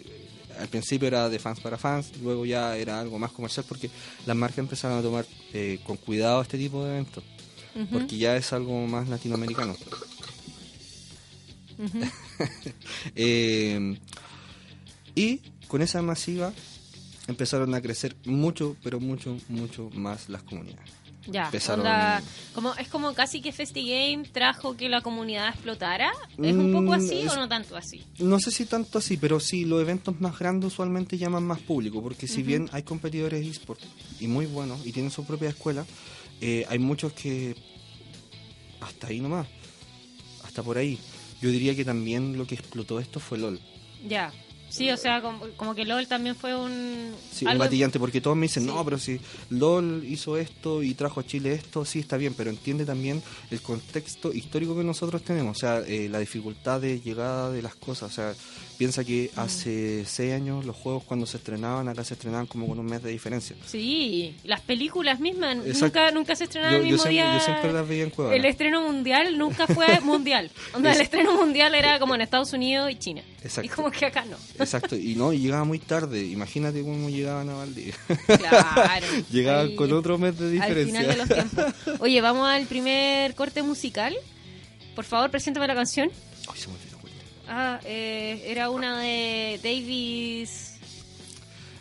[0.58, 3.88] al principio era de fans para fans, luego ya era algo más comercial porque
[4.26, 7.22] las marcas empezaron a tomar eh, con cuidado este tipo de eventos,
[7.92, 9.76] porque ya es algo más latinoamericano.
[13.14, 13.96] Eh,
[15.14, 15.40] y
[15.70, 16.52] con esa masiva
[17.28, 20.90] empezaron a crecer mucho, pero mucho, mucho más las comunidades.
[21.28, 22.22] Ya, Empezaron- onda,
[22.54, 26.10] como, es como casi que FestiGame trajo que la comunidad explotara.
[26.42, 28.02] ¿Es un poco Mm, así o no tanto así?
[28.18, 32.02] No sé si tanto así, pero sí, los eventos más grandes usualmente llaman más público,
[32.02, 33.80] porque si bien hay competidores eSport
[34.18, 35.84] y muy buenos y tienen su propia escuela,
[36.40, 37.54] eh, hay muchos que
[38.80, 39.46] hasta ahí nomás,
[40.42, 40.98] hasta por ahí.
[41.42, 43.60] Yo diría que también lo que explotó esto fue LOL.
[44.08, 44.32] Ya.
[44.70, 47.12] Sí, o sea, como, como que LOL también fue un...
[47.32, 48.68] Sí, un gatillante, porque todos me dicen, Sí.
[48.68, 52.50] no, pero si LOL hizo esto y trajo a Chile esto, sí está bien, pero
[52.50, 57.50] entiende también el contexto histórico que nosotros tenemos, o sea, eh, la dificultad de llegada
[57.50, 58.34] de las cosas, o sea,
[58.80, 59.40] piensa que Mm.
[59.40, 63.02] hace seis años los juegos cuando se estrenaban, acá se estrenaban como con un mes
[63.02, 63.54] de diferencia.
[63.66, 67.38] Sí, las películas mismas nunca nunca se estrenaban Yo, el yo mismo siempre, día.
[67.38, 68.12] yo siempre las veía en.
[68.32, 70.50] El estreno mundial nunca fue mundial.
[70.72, 73.20] Onda, el Es- estreno mundial era como en Estados Unidos y China.
[73.42, 73.66] Exacto.
[73.66, 74.38] Y como que acá no.
[74.58, 77.94] Exacto, y no, y llegaba muy tarde, imagínate cómo llegaban a Valdivia.
[78.26, 79.06] Claro.
[79.30, 81.00] llegaban Ahí, con otro mes de Al diferencia.
[81.02, 81.74] final de los tiempos.
[82.00, 84.16] Oye, vamos al primer corte musical.
[84.96, 86.10] Por favor, preséntame la canción.
[86.50, 86.89] Ay, se me.
[87.52, 90.76] Ah, eh, era una de Davis...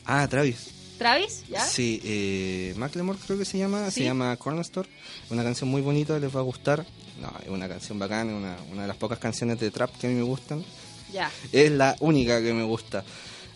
[0.04, 0.72] Ah, Travis.
[0.98, 1.44] ¿Travis?
[1.48, 1.64] ¿Ya?
[1.64, 4.00] Sí, eh, Macklemore creo que se llama, Sí.
[4.02, 4.90] se llama Corner Store.
[5.30, 6.84] Una canción muy bonita, les va a gustar.
[7.22, 10.10] No, es una canción bacana, una, una de las pocas canciones de trap que a
[10.10, 10.66] mí me gustan.
[11.14, 11.32] Ya.
[11.52, 13.04] Es la única que me gusta.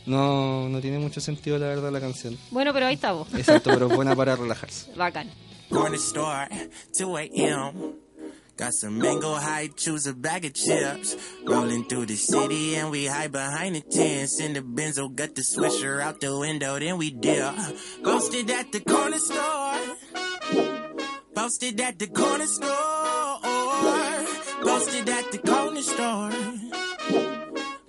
[0.05, 2.37] No, no tiene mucho sentido la verdad la canción.
[2.51, 3.27] Bueno, pero ahí está vos.
[3.33, 4.91] Exacto, pero es buena para relajarse.
[4.95, 5.29] Bacán.
[5.69, 7.73] Corner store, 2 a.m.
[8.55, 11.15] Got some mango high, choose a bag of chips.
[11.43, 14.39] Rolling through the city and we hide behind the tents.
[14.39, 17.55] In the benzo, got the swisher out the window, then we dip.
[18.03, 19.77] Ghosted at the corner store.
[21.33, 23.39] Posted at the corner store.
[24.63, 26.31] Posted at the corner store.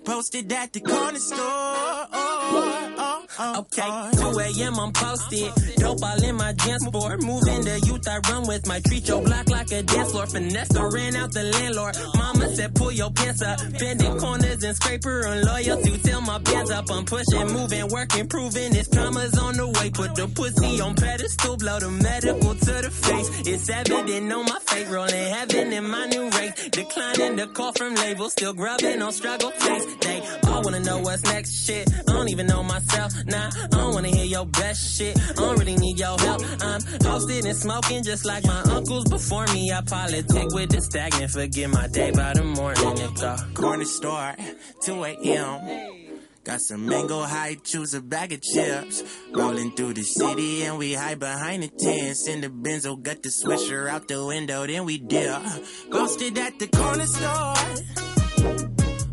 [0.03, 2.94] Posted at the corner store.
[3.39, 4.79] Okay, 2 a.m.
[4.79, 5.51] I'm posted.
[5.77, 7.21] Dope all in my jam sport.
[7.23, 8.65] Moving the youth I run with.
[8.67, 10.25] My treat your block like a dance floor.
[10.27, 11.95] Finesse the ran out the landlord.
[12.15, 13.59] Mama said pull your pants up.
[13.79, 15.97] Bending corners and scraper and loyalty.
[15.97, 16.85] Till my bands up.
[16.91, 19.89] I'm pushing, moving, working, proving It's karma's on the way.
[19.89, 21.57] Put the pussy on pedestal.
[21.57, 23.29] Blow the medical to the face.
[23.45, 24.87] It's evident on my face.
[24.87, 26.69] Rolling heaven in my new race.
[26.69, 28.31] Declining the call from labels.
[28.33, 29.85] Still grubbing on struggle face.
[30.01, 31.89] They all wanna know what's next shit.
[32.07, 33.14] I don't even know myself.
[33.25, 35.17] Nah, I don't wanna hear your best shit.
[35.17, 36.41] I don't really need your help.
[36.61, 39.71] I'm toasted and smoking just like my uncles before me.
[39.71, 41.31] I politic with the stagnant.
[41.31, 42.97] Forget my day by the morning.
[42.97, 44.35] It's a corner store,
[44.83, 46.05] 2 a.m.
[46.45, 49.03] Got some mango high, choose a bag of chips.
[49.33, 52.27] Rolling through the city and we hide behind the tents.
[52.27, 55.41] In the benzo, got the swisher out the window, then we dip.
[55.89, 57.55] Ghosted at the corner store.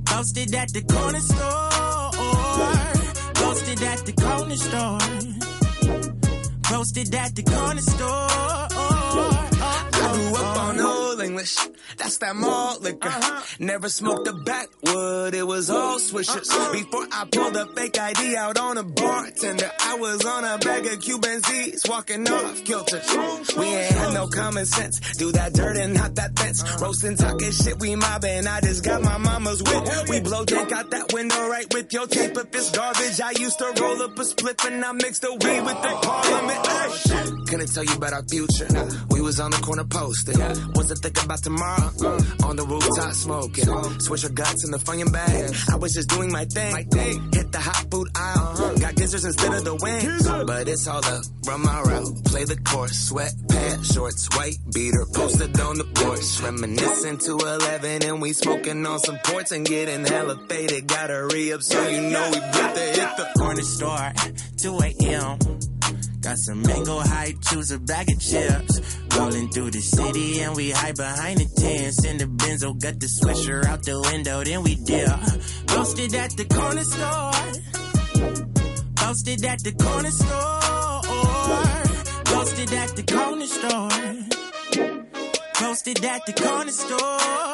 [0.05, 3.02] Posted at the corner store.
[3.53, 4.99] Posted at the corner store.
[6.63, 8.27] Posted at the corner store.
[9.61, 11.57] I grew up on Old English.
[11.97, 13.09] That's that malt liquor.
[13.09, 13.43] Uh-huh.
[13.59, 15.35] Never smoked a backwood.
[15.35, 16.51] It was all swishers.
[16.51, 16.73] Uh-uh.
[16.73, 20.87] Before I pulled a fake ID out on a bartender, I was on a bag
[20.87, 22.99] of Cuban Z's, walking off kilter.
[22.99, 23.61] Uh-huh.
[23.61, 25.01] We ain't had no common sense.
[25.17, 26.63] Do that dirt and not that fence.
[26.63, 26.85] Uh-huh.
[26.85, 28.47] Roasting, talking shit, we mobbing.
[28.47, 30.09] I just got my mama's whip.
[30.09, 32.37] We blow dank out that window right with your tape.
[32.37, 35.61] If it's garbage, I used to roll up a split and I mixed the weed
[35.61, 36.59] with the parliament.
[36.65, 37.49] Ay.
[37.49, 38.67] Couldn't tell you about our future.
[39.11, 40.39] We was on the corner posting.
[40.75, 41.91] Wasn't thinking about tomorrow.
[42.03, 44.01] Uh, on the rooftop smoking.
[44.01, 45.55] Switch your guts in the funyun bag.
[45.71, 46.75] I was just doing my thing.
[47.33, 48.79] Hit the hot food aisle.
[48.79, 50.29] Got gizzards instead of the wings.
[50.47, 51.25] But it's all up.
[51.47, 52.25] Run my route.
[52.25, 52.99] Play the course.
[53.09, 55.07] Sweat pants, shorts, white beater.
[55.13, 56.41] Posted on the porch.
[56.43, 60.87] Reminiscing to 11 and we smoking on some ports and getting hella faded.
[60.87, 64.13] Gotta re up so you know we about to hit the corner store,
[64.59, 65.72] 2 a.m.
[66.23, 68.99] Got some mango high, choose a bag of chips.
[69.19, 72.05] Rolling through the city and we hide behind the tents.
[72.05, 75.09] In the benzo, got the swisher out the window, then we dip.
[75.67, 77.33] Posted at the corner store.
[78.95, 81.03] Posted at the corner store.
[82.25, 83.91] Posted at the corner store.
[85.55, 87.52] Posted at the corner store.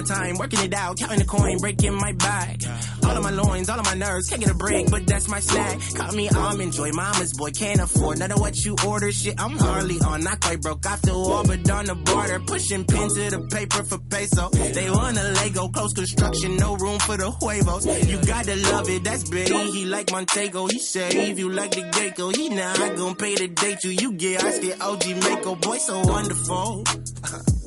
[0.00, 2.56] My time working it out, counting the coin, breaking my back.
[3.04, 5.40] All of my loins, all of my nerves, can't get a break, but that's my
[5.40, 5.78] snack.
[5.94, 9.12] Call me almond joy, mama's boy, can't afford none of what you order.
[9.12, 12.84] Shit, I'm hardly on, not quite broke off the wall, but on the border, pushing
[12.86, 14.48] pen to the paper for peso.
[14.48, 17.84] They want a Lego, close construction, no room for the huevos.
[18.08, 19.48] You gotta love it, that's big.
[19.48, 23.84] He like Montego, he if you like the gecko, he not gonna pay the date
[23.84, 23.90] you.
[23.90, 26.84] You get, I get OG Mako, boy, so wonderful.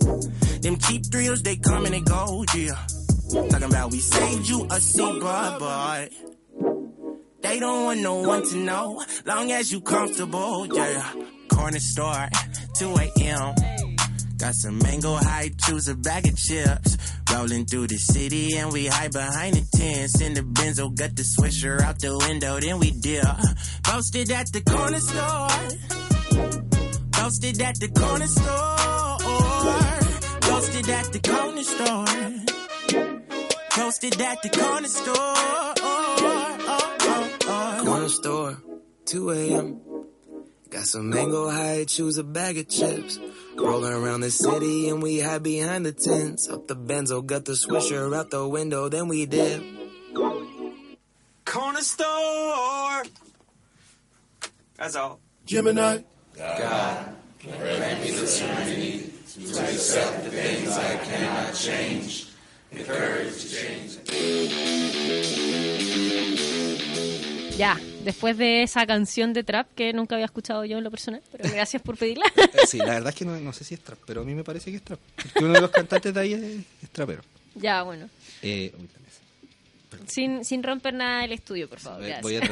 [0.64, 2.88] Them cheap thrills, they come and they go, yeah.
[3.50, 6.10] Talking about we saved you a seat, but,
[7.42, 9.04] they don't want no one to know.
[9.26, 11.14] Long as you comfortable, yeah.
[11.50, 12.30] Corner store,
[12.78, 13.56] 2 a.m.
[14.38, 16.98] Got some mango high, choose a bag of chips.
[17.34, 20.22] Rolling through the city and we hide behind the tents.
[20.22, 23.26] In the benzo, got the swisher out the window, then we dip.
[23.84, 25.50] Posted at the corner store.
[27.12, 30.03] Posted at the corner store.
[30.64, 32.06] Posted at the corner store.
[33.70, 35.36] Posted at the corner store.
[37.86, 38.58] Corner store,
[39.04, 39.82] 2 a.m.
[40.70, 43.20] Got some mango high, choose a bag of chips.
[43.58, 46.48] Rolling around the city and we hide behind the tents.
[46.48, 49.62] Up the benzo, got the swisher out the window, then we dip.
[51.44, 53.04] Corner store.
[54.78, 55.20] That's all.
[55.46, 56.04] Gemini.
[67.58, 71.22] Ya, después de esa canción de trap que nunca había escuchado yo en lo personal,
[71.32, 72.26] pero gracias por pedirla.
[72.68, 74.44] Sí, la verdad es que no, no sé si es trap, pero a mí me
[74.44, 75.00] parece que es trap.
[75.16, 76.44] Porque uno de los cantantes de ahí es,
[76.84, 77.22] es trapero.
[77.56, 78.10] ya, bueno.
[78.42, 78.90] Eh, uy.
[80.08, 82.02] Sin, sin romper nada del estudio, por favor.
[82.22, 82.42] Voy- a.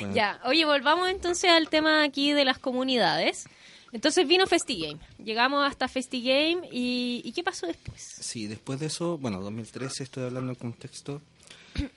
[0.00, 3.44] Bueno, Ya, oye, volvamos entonces al tema aquí de las comunidades.
[3.92, 5.00] Entonces vino FestiGame.
[5.24, 8.00] Llegamos hasta FestiGame y, ¿y qué pasó después?
[8.00, 11.20] Sí, después de eso, bueno, 2013, estoy hablando en contexto.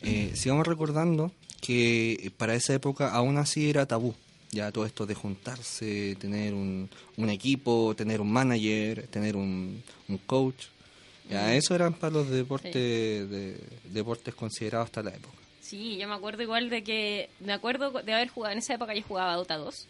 [0.01, 4.15] Eh, sigamos recordando que eh, para esa época aún así era tabú.
[4.51, 10.17] Ya todo esto de juntarse, tener un, un equipo, tener un manager, tener un, un
[10.19, 10.65] coach.
[11.27, 15.33] Ya, eso eran para los deportes, de, deportes considerados hasta la época.
[15.61, 18.93] Sí, yo me acuerdo igual de que, me acuerdo de haber jugado, en esa época
[18.93, 19.87] yo jugaba Dota 2.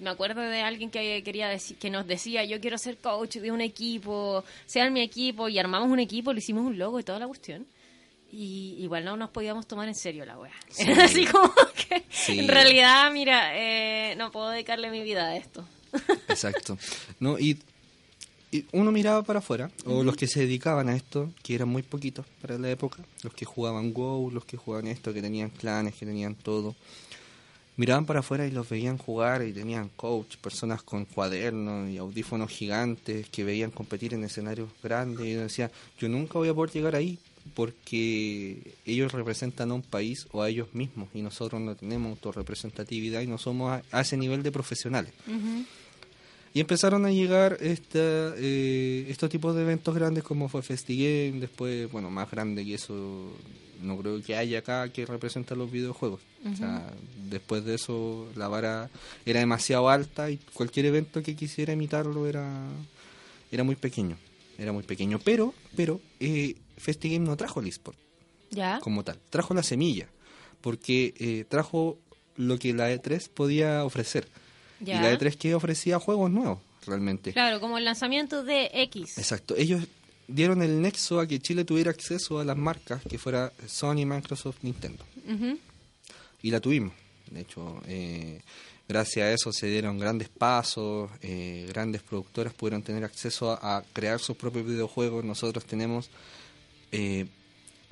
[0.00, 3.50] Me acuerdo de alguien que quería decir, que nos decía, yo quiero ser coach de
[3.50, 7.18] un equipo, sean mi equipo, y armamos un equipo, le hicimos un logo y toda
[7.18, 7.66] la cuestión.
[8.30, 10.52] Y igual no nos podíamos tomar en serio la wea.
[10.78, 11.52] Era así como
[11.88, 12.38] que, Sí.
[12.40, 15.66] en realidad, mira, eh, no puedo dedicarle mi vida a esto.
[16.28, 16.76] Exacto.
[17.20, 17.58] No, y,
[18.52, 21.82] y uno miraba para afuera, o los que se dedicaban a esto, que eran muy
[21.82, 25.94] poquitos para la época, los que jugaban WoW, los que jugaban esto, que tenían clanes,
[25.94, 26.76] que tenían todo.
[27.78, 32.50] Miraban para afuera y los veían jugar y tenían coach, personas con cuadernos y audífonos
[32.50, 36.72] gigantes que veían competir en escenarios grandes y uno decía, yo nunca voy a poder
[36.72, 37.20] llegar ahí
[37.54, 43.20] porque ellos representan a un país o a ellos mismos y nosotros no tenemos autorrepresentatividad
[43.20, 45.12] y no somos a, a ese nivel de profesionales.
[46.52, 51.88] Y empezaron a llegar esta, eh, estos tipos de eventos grandes como fue FestiGame, después,
[51.92, 53.30] bueno, más grande que eso,
[53.80, 56.20] no creo que haya acá que representa los videojuegos.
[56.52, 56.90] O sea,
[57.28, 58.90] después de eso la vara
[59.26, 62.48] era demasiado alta y cualquier evento que quisiera imitarlo era,
[63.50, 64.16] era muy pequeño.
[64.58, 65.20] Era muy pequeño.
[65.20, 67.96] Pero, pero, eh, FestiGame no trajo el eSport
[68.50, 68.80] ¿Ya?
[68.80, 69.18] como tal.
[69.30, 70.08] Trajo la semilla,
[70.60, 71.98] porque eh, trajo
[72.36, 74.28] lo que la E3 podía ofrecer.
[74.80, 74.96] Ya.
[74.96, 77.32] Y la E3 que ofrecía juegos nuevos, realmente.
[77.32, 79.18] Claro, como el lanzamiento de X.
[79.18, 79.54] Exacto.
[79.56, 79.86] Ellos
[80.28, 84.58] dieron el nexo a que Chile tuviera acceso a las marcas que fuera Sony, Microsoft,
[84.62, 85.04] Nintendo.
[86.42, 86.92] Y la tuvimos.
[87.30, 88.40] De hecho, eh,
[88.86, 93.82] gracias a eso se dieron grandes pasos, eh, grandes productoras pudieron tener acceso a, a
[93.92, 95.24] crear sus propios videojuegos.
[95.24, 96.10] Nosotros tenemos
[96.92, 97.26] eh,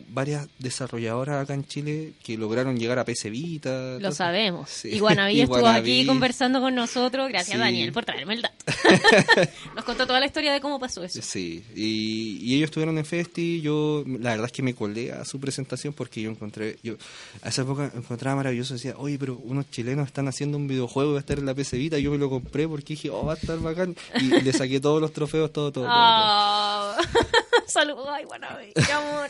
[0.09, 3.99] varias desarrolladoras acá en Chile que lograron llegar a PC Vita.
[3.99, 4.69] Lo sabemos.
[4.71, 4.91] Sí.
[4.91, 7.29] Y Guanabí Y estuvo aquí conversando con nosotros.
[7.29, 7.59] Gracias, Sí.
[7.59, 8.57] Daniel, por traerme el dato.
[9.75, 11.21] Nos contó toda la historia de cómo pasó eso.
[11.23, 15.25] Sí, y, y ellos estuvieron en Festi, yo la verdad es que me colé a
[15.25, 16.95] su presentación porque yo encontré, yo
[17.43, 21.19] a esa época encontraba maravilloso, decía, oye, pero unos chilenos están haciendo un videojuego, va
[21.19, 23.37] a estar en la PC Vita, yo me lo compré porque dije, oh, va a
[23.37, 25.95] estar bacán, y le saqué todos los trofeos, todo, todo, todo, todo.
[25.97, 26.97] Ah.
[27.67, 29.29] Saludos, ay, Guanabí, qué amor.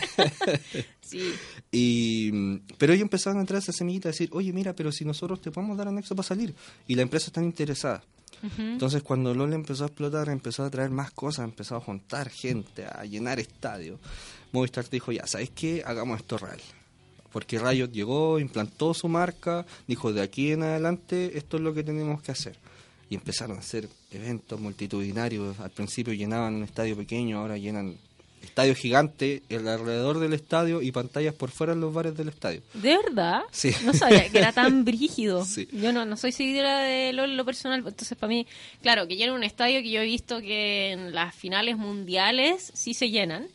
[1.01, 1.33] sí.
[1.71, 5.05] Y, pero ellos empezaron a entrar a esa semillita a decir, oye, mira, pero si
[5.05, 6.55] nosotros te podemos dar anexo para salir,
[6.87, 8.03] y la empresa está interesada.
[8.59, 12.85] Entonces cuando LOL empezó a explotar, empezó a traer más cosas, empezó a juntar gente,
[12.85, 13.99] a llenar estadios.
[14.53, 15.83] Movistar dijo, ya, ¿sabes qué?
[15.85, 16.61] Hagamos esto real.
[17.33, 21.83] Porque Riot llegó, implantó su marca, dijo, de aquí en adelante esto es lo que
[21.83, 22.57] tenemos que hacer.
[23.09, 25.59] Y empezaron a hacer eventos multitudinarios.
[25.61, 27.97] Al principio llenaban un estadio pequeño, ahora llenan
[28.47, 32.63] estadio gigante, el alrededor del estadio y pantallas por fuera en los bares del estadio.
[32.75, 33.43] ¿De verdad?
[33.53, 33.73] Sí.
[33.85, 35.45] No sabía que era tan brígido.
[35.45, 35.69] Sí.
[35.73, 38.47] Yo no, no soy seguidora de lo, lo personal, entonces para mí,
[38.83, 42.95] claro, que llena un estadio que yo he visto que en las finales mundiales sí
[42.95, 43.47] se llenan.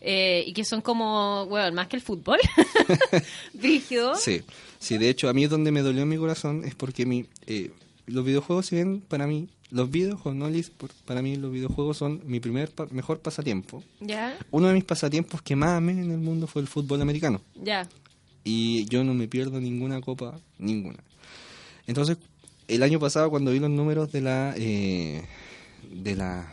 [0.00, 2.38] eh, y que son como, bueno, más que el fútbol.
[3.52, 4.14] Brígido.
[4.16, 4.42] Sí,
[4.78, 7.70] sí, de hecho a mí donde me dolió mi corazón es porque mi, eh,
[8.10, 10.64] los videojuegos, si bien para mí, los videojuegos, no el
[11.04, 13.82] para mí los videojuegos son mi primer, pa- mejor pasatiempo.
[14.00, 17.40] Ya, Uno de mis pasatiempos que más amé en el mundo fue el fútbol americano.
[17.62, 17.88] ya.
[18.42, 20.98] y yo no me pierdo ninguna copa, ninguna.
[21.86, 22.16] Entonces,
[22.68, 25.22] el año pasado cuando vi los números de la eh,
[25.92, 26.50] de la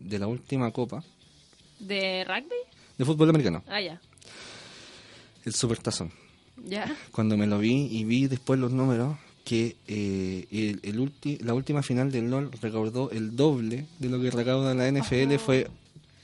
[0.00, 1.04] de la última copa
[1.78, 2.56] ¿De rugby?
[2.98, 4.00] de fútbol americano, Ah, ya.
[5.44, 6.10] el Supertazón.
[6.64, 6.94] Ya.
[7.12, 9.16] Cuando me lo vi y vi después los números
[9.48, 14.20] que eh, el, el ulti- la última final del LOL recaudó el doble de lo
[14.20, 15.68] que recauda la NFL fue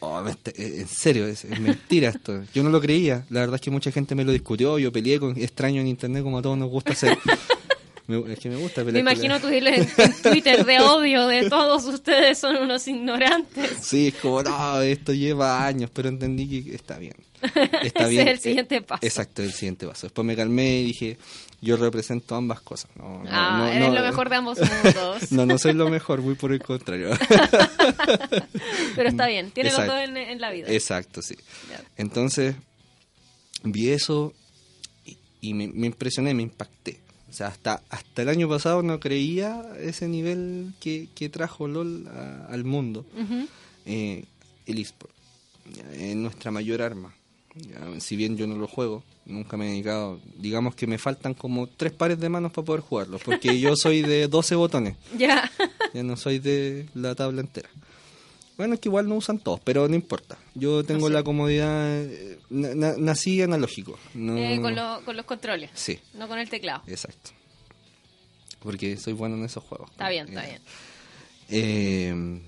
[0.01, 0.35] oh, eh,
[0.81, 2.43] en serio, es, es mentira esto.
[2.55, 3.25] Yo no lo creía.
[3.31, 4.79] La verdad es que mucha gente me lo discutió.
[4.79, 7.17] Yo peleé con extraño en internet como a todos nos gusta hacer.
[8.07, 9.01] Me- es que me gusta Me pelear.
[9.01, 13.71] imagino la- tu hilo en, en Twitter de odio de todos ustedes son unos ignorantes.
[13.81, 17.15] Sí, es como, no, esto lleva años, pero entendí que está bien.
[17.83, 18.29] Está Ese bien.
[18.29, 19.05] es el siguiente paso.
[19.05, 20.07] Exacto, el siguiente paso.
[20.07, 21.19] Después me calmé y dije,
[21.61, 22.91] yo represento ambas cosas.
[22.97, 25.23] No, no, Ah, no, eres no, lo mejor de ambos mundos.
[25.31, 27.11] No, no soy lo mejor, voy por el contrario.
[28.97, 30.69] Pero está bien, tiene los dos en, en la vida.
[30.71, 31.37] Exacto, sí.
[31.97, 32.55] Entonces,
[33.63, 34.33] vi eso
[35.05, 37.01] y, y me, me impresioné, me impacté.
[37.35, 42.07] O sea, hasta, hasta el año pasado no creía ese nivel que, que trajo LOL
[42.07, 43.05] a- al mundo.
[43.87, 44.25] Eh,
[44.67, 45.13] el eSport.
[45.95, 47.13] Es nuestra mayor arma.
[47.99, 50.21] Si bien yo no lo juego, nunca me he dedicado.
[50.39, 53.19] Digamos que me faltan como tres pares de manos para poder jugarlo.
[53.19, 54.97] Porque yo soy de 12 botones.
[55.19, 55.51] Ya.
[55.93, 57.69] Ya no soy de la tabla entera.
[58.57, 60.39] Bueno, es que igual no usan todos, pero no importa.
[60.55, 61.13] Yo tengo No sé.
[61.15, 62.03] la comodidad.
[62.05, 63.99] eh, na- na- nací analógico.
[64.15, 64.37] No...
[64.37, 66.83] Eh, con, lo- con los controles, Sí, no con el teclado.
[66.87, 67.31] exacto.
[68.61, 69.91] Porque soy bueno en esos juegos.
[69.91, 70.61] Está bien, está bien.
[71.51, 72.41] eh,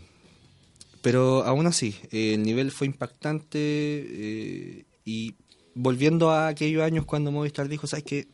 [1.02, 5.34] pero aún así, el nivel fue impactante eh, y
[5.74, 8.28] volviendo a aquellos años cuando Movistar dijo, ¿sabes qué?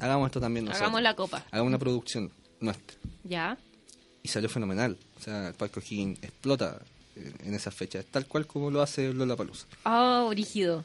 [0.00, 0.82] Hagamos esto también nosotros.
[0.82, 1.44] Hagamos la copa.
[1.50, 2.96] Hagamos una producción nuestra.
[3.24, 3.56] Ya.
[4.22, 4.96] Y salió fenomenal.
[5.16, 6.80] O sea, el Parque O'Higgins explota
[7.16, 9.66] en, en esas fechas, tal cual como lo hace Lola Palusa.
[9.84, 10.84] Oh, brígido.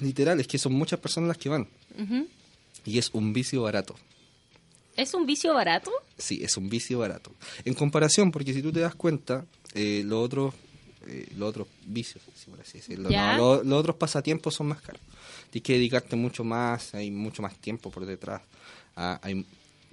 [0.00, 1.68] Literal, es que son muchas personas las que van.
[2.84, 3.96] Y es un vicio barato.
[4.96, 5.90] ¿Es un vicio barato?
[6.18, 7.32] Sí, es un vicio barato.
[7.64, 10.54] En comparación, porque si tú te das cuenta, eh, los otros
[11.06, 13.36] eh, los otros vicios, si por así decirlo, Ya.
[13.36, 15.00] no, los, los otros pasatiempos son más caros.
[15.50, 18.42] Tienes que dedicarte mucho más, hay mucho más tiempo por detrás,
[18.96, 19.46] ah, hay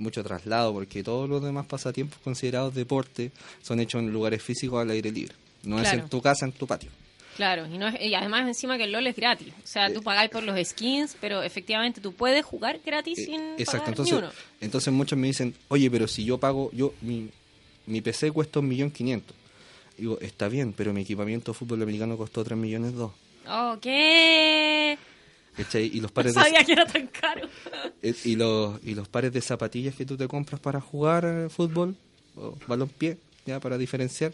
[0.04, 3.32] mucho traslado, porque todos los demás pasatiempos considerados deporte
[3.62, 5.34] son hechos en lugares físicos al aire libre.
[5.64, 6.91] No es en tu casa, en tu patio.
[7.36, 9.47] Claro, y, no es- y además encima que el LOL es gratis.
[9.64, 13.41] O sea, tú pagáis por los skins, pero efectivamente tú puedes jugar gratis Eh, sin
[13.58, 14.32] Exacto, pagar entonces, ni uno.
[14.62, 17.30] entonces muchos me dicen, oye, pero si yo pago, yo mi,
[17.88, 19.36] mi PC cuesta un millón quinientos.
[19.97, 23.12] Digo, está bien, pero mi equipamiento de fútbol americano costó tres millones dos.
[23.47, 24.97] Oh, ¿qué?
[25.56, 25.86] ¿Cachai?
[25.86, 27.47] Y los No pares de, que era tan caro.
[28.01, 31.49] eh, y los y los pares de zapatillas que tú te compras para jugar eh,
[31.49, 31.95] fútbol
[32.36, 34.34] o balonpié, ya para diferenciar,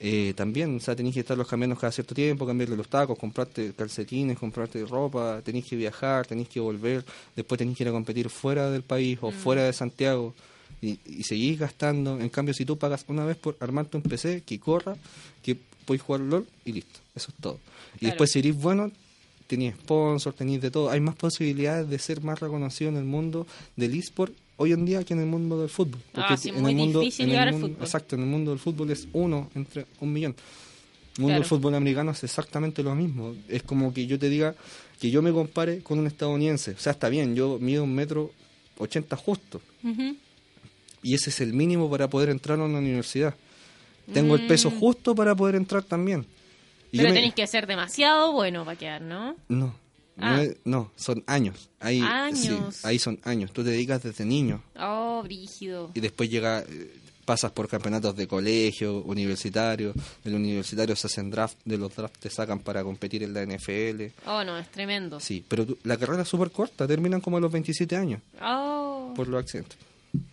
[0.00, 3.16] eh, también, o sea, tenéis que estar los cambiando cada cierto tiempo, cambiarle los tacos,
[3.18, 7.04] comprarte calcetines, comprarte ropa, tenéis que viajar, tenéis que volver,
[7.36, 10.34] después tenéis que ir a competir fuera del país o fuera de Santiago
[10.82, 12.18] y, y seguís gastando.
[12.20, 14.96] En cambio, si tú pagas una vez por armarte un PC que corra,
[15.42, 17.60] que podéis jugar LOL y listo, eso es todo.
[17.94, 18.12] Y Claro.
[18.12, 18.90] después si eres bueno,
[19.48, 20.90] tenéis sponsor, tenéis de todo.
[20.90, 25.02] Hay más posibilidades de ser más reconocido en el mundo del eSport hoy en día
[25.02, 26.00] que en el mundo del fútbol.
[26.14, 27.82] Ah, sí, en muy el mundo, difícil en el llegar al mundo- fútbol.
[27.84, 30.32] Exacto, en el mundo del fútbol es uno entre un millón.
[31.16, 31.40] El mundo Claro.
[31.40, 33.34] del fútbol americano es exactamente lo mismo.
[33.48, 34.54] Es como que yo te diga
[35.00, 36.72] que yo me compare con un estadounidense.
[36.72, 38.30] O sea, está bien, yo mido un metro
[38.78, 39.60] ochenta justo.
[41.02, 43.34] Y ese es el mínimo para poder entrar a una universidad.
[44.12, 46.24] Tengo el peso justo para poder entrar también.
[46.92, 46.96] Y.
[46.98, 49.36] Pero me- tenéis que ser demasiado bueno para quedar, ¿no?
[49.48, 49.74] No,
[50.18, 50.36] Ah.
[50.36, 51.68] no, es- no, son años.
[51.80, 52.02] Ahí,
[52.34, 52.50] sí,
[52.82, 53.52] ahí son años.
[53.52, 55.90] Tú te dedicas desde niño Oh, brígido.
[55.94, 59.92] y después llega, eh, pasas por campeonatos de colegio, universitario.
[60.24, 64.12] Del universitario se hacen draft, de los drafts te sacan para competir en la NFL.
[64.26, 65.20] Oh, no, es tremendo.
[65.20, 69.12] Sí, pero tú- la carrera es súper corta, terminan como a los 27 años Oh,
[69.14, 69.76] por los accidentes.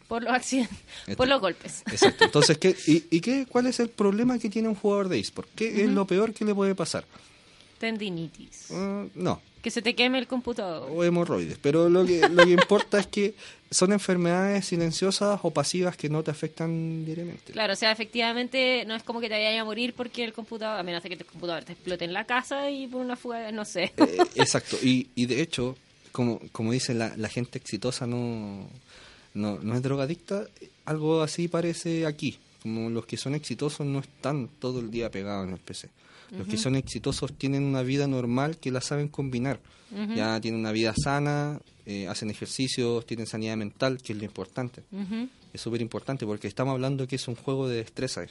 [0.08, 1.84] Por los accidentes, Este- por los golpes.
[1.91, 2.26] Exacto.
[2.26, 5.49] Entonces, ¿qué, y, y qué, cuál es el problema que tiene un jugador de eSport?
[5.56, 7.06] ¿Qué es lo peor que le puede pasar?
[7.80, 8.68] Tendinitis.
[8.72, 10.89] Mm, no, Que se te queme el computador.
[10.91, 11.58] o hemorroides.
[11.62, 13.36] Pero lo que, lo que importa es que
[13.70, 17.51] son enfermedades silenciosas o pasivas que no te afectan diariamente.
[17.51, 20.80] Claro, o sea, efectivamente no es como que te vayas a morir porque el computador,
[20.80, 23.39] a menos de que el computador te explote en la casa y por una fuga,
[23.39, 23.91] de- no sé.
[23.97, 24.78] Eh, exacto.
[24.82, 25.76] Y, y de hecho,
[26.14, 28.70] como, como dice la, la gente exitosa no,
[29.36, 30.48] no, no es drogadicta,
[30.86, 32.40] algo así parece aquí.
[32.62, 35.90] Como los que son exitosos no están todo el día pegados en el PC.
[36.32, 39.60] Los que son exitosos tienen una vida normal que la saben combinar.
[40.16, 44.84] Ya tienen una vida sana, eh, hacen ejercicios, tienen sanidad mental, que es lo importante.
[45.54, 48.26] Es súper importante porque estamos hablando que es un juego de destreza.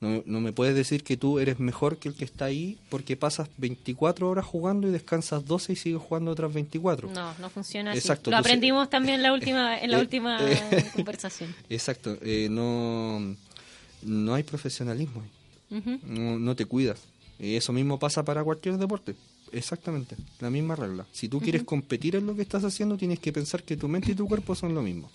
[0.00, 3.16] No, no me puedes decir que tú eres mejor que el que está ahí porque
[3.16, 7.10] pasas 24 horas jugando y descansas 12 y sigues jugando otras 24.
[7.12, 7.98] No, no funciona así.
[8.00, 10.84] Exacto, Lo entonces- aprendimos también la última, en la Eh, última eh.
[10.94, 11.54] conversación.
[11.70, 13.34] Exacto, eh, no,
[14.02, 16.00] no hay profesionalismo, ahí.
[16.06, 17.00] No te cuidas.
[17.38, 19.14] Y eso mismo pasa para cualquier deporte.
[19.52, 21.06] Exactamente, la misma regla.
[21.12, 24.12] Si tú quieres competir en lo que estás haciendo, tienes que pensar que tu mente
[24.12, 25.10] y tu cuerpo son lo mismo.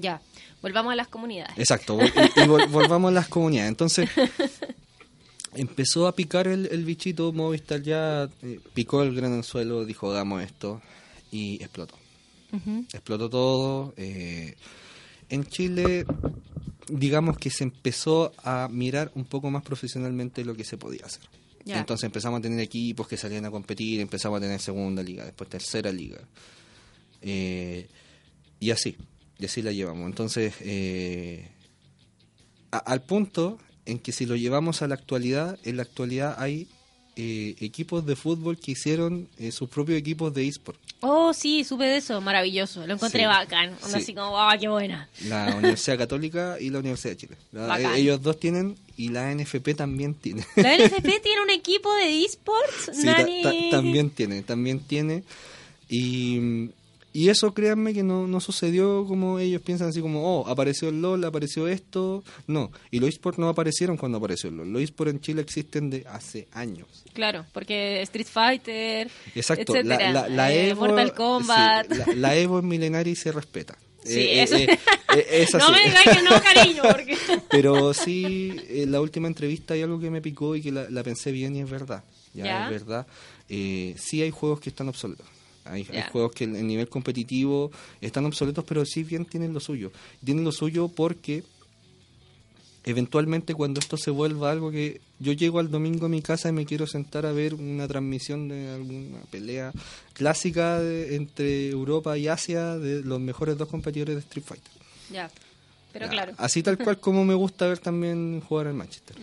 [0.00, 0.20] Ya,
[0.62, 1.56] volvamos a las comunidades.
[1.58, 3.68] Exacto, y, y volvamos a las comunidades.
[3.70, 4.08] Entonces,
[5.54, 10.42] empezó a picar el, el bichito, Movistar ya eh, picó el gran anzuelo, dijo, hagamos
[10.42, 10.80] esto,
[11.30, 11.94] y explotó.
[12.92, 13.94] Explotó todo.
[13.98, 14.56] eh,
[15.28, 16.06] en Chile,
[16.88, 21.22] digamos que se empezó a mirar un poco más profesionalmente lo que se podía hacer.
[21.66, 25.50] Entonces empezamos a tener equipos que salían a competir, empezamos a tener segunda liga, después
[25.50, 26.18] tercera liga.
[27.20, 27.86] Eh,
[28.58, 28.96] y así,
[29.38, 30.06] y así la llevamos.
[30.06, 31.48] Entonces, eh,
[32.70, 36.66] a- al punto en que si lo llevamos a la actualidad, en la actualidad hay
[37.20, 40.78] eh, equipos de fútbol que hicieron eh, sus propios equipos de eSport.
[41.00, 42.86] Oh, sí, supe de eso, maravilloso.
[42.86, 43.26] Lo encontré Sí.
[43.26, 43.76] bacán.
[43.84, 43.92] Sí.
[43.96, 45.08] así como, ¡ah, qué buena!
[45.24, 47.36] La Universidad Católica y la Universidad de Chile.
[47.50, 50.46] La- eh, ellos dos tienen y la NFP también tiene.
[50.54, 53.42] La LFP tiene un equipo de esports, Sí, ta- Nani.
[53.42, 55.24] ta- también tiene, también tiene.
[55.88, 56.70] Y,
[57.12, 61.00] y eso créanme que no, no sucedió como ellos piensan, así como, oh, apareció el
[61.00, 62.22] LOL, apareció esto.
[62.46, 64.72] No, y los esports no aparecieron cuando apareció el LOL.
[64.72, 66.86] Los esports en Chile existen de hace años.
[67.14, 70.12] Claro, porque Street Fighter, Exacto, etcétera.
[70.12, 71.86] la, la, la Eh, Evo, Mortal Kombat.
[71.92, 73.76] sí, la, la Evo es milenaria y se respeta.
[74.04, 74.78] Sí, Eh, eh, eso- eh,
[75.32, 77.16] es no me digas que no, cariño, porque...
[77.50, 81.32] Pero sí, en la última entrevista hay algo que me picó y que la, pensé
[81.32, 82.04] bien y es verdad.
[82.34, 82.64] Ya, ¿Ya?
[82.66, 83.06] es verdad.
[83.48, 85.26] Eh, sí hay juegos que están obsoletos.
[85.70, 89.92] Hay, juegos que en nivel competitivo están obsoletos, pero sí bien tienen lo suyo.
[90.24, 91.42] Tienen lo suyo porque
[92.84, 96.52] eventualmente cuando esto se vuelva algo que yo llego al domingo a mi casa y
[96.52, 99.72] me quiero sentar a ver una transmisión de alguna pelea
[100.14, 104.72] clásica de- entre Europa y Asia de los mejores dos competidores de Street Fighter.
[105.12, 105.30] Ya,
[105.92, 106.32] pero claro.
[106.38, 109.16] Así tal cual como me gusta ver también jugar al Manchester.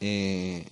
[0.00, 0.64] Eh,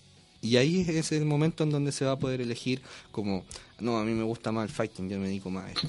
[0.43, 3.45] y ahí es el momento en donde se va a poder elegir como,
[3.81, 5.89] no, a mí me gusta más el fighting, yo me dedico más a esto.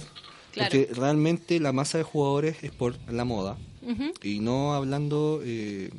[0.52, 0.70] Claro.
[0.70, 3.58] Porque realmente la masa de jugadores es por la moda
[4.22, 5.90] y no hablando eh,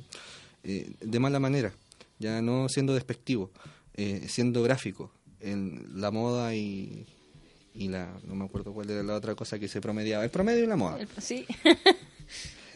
[0.64, 1.72] eh, de mala manera,
[2.18, 3.50] ya no siendo despectivo,
[3.94, 7.06] eh, siendo gráfico en la moda y,
[7.74, 10.64] y la, no me acuerdo cuál era la otra cosa que se promediaba, el promedio
[10.64, 11.00] y la moda.
[11.00, 11.46] El- Sí.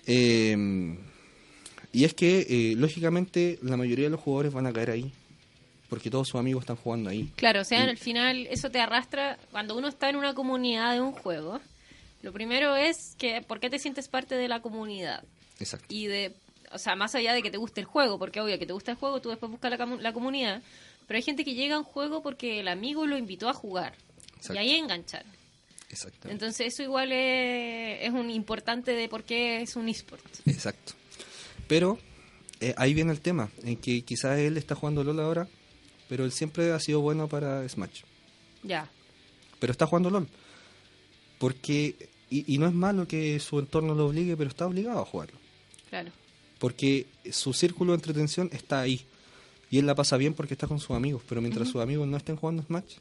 [0.09, 0.97] Eh,
[1.93, 5.13] y es que, eh, lógicamente, la mayoría de los jugadores van a caer ahí.
[5.89, 7.31] Porque todos sus amigos están jugando ahí.
[7.37, 10.93] Claro, o sea, Y- al final eso te arrastra cuando uno está en una comunidad
[10.95, 11.61] de un juego.
[12.23, 15.23] Lo primero es que, ¿por qué te sientes parte de la comunidad?
[15.61, 15.87] Exacto.
[15.89, 16.35] Y de,
[16.73, 18.91] o sea, más allá de que te guste el juego, porque obvio que te gusta
[18.93, 20.61] el juego, tú después buscas la, la comunidad.
[21.07, 23.95] Pero hay gente que llega a un juego porque el amigo lo invitó a jugar.
[24.39, 24.55] Exacto.
[24.55, 25.25] Y ahí enganchar.
[25.89, 26.29] Exacto.
[26.29, 30.25] Entonces eso igual es, es un importante de por qué es un eSport.
[30.47, 30.95] Exacto.
[31.69, 31.99] Pero
[32.61, 35.49] eh, ahí viene el tema, en que quizás él está jugando LOL ahora,
[36.09, 38.03] pero él siempre ha sido bueno para Smash.
[38.63, 38.89] Ya.
[39.59, 40.29] Pero está jugando LOL.
[41.39, 41.95] Porque,
[42.31, 45.39] y, y no es malo que su entorno lo obligue, pero está obligado a jugarlo.
[45.91, 46.11] Claro.
[46.59, 49.05] Porque su círculo de entretención está ahí.
[49.71, 52.17] Y él la pasa bien porque está con sus amigos, pero mientras sus amigos no
[52.17, 52.97] estén jugando Smash,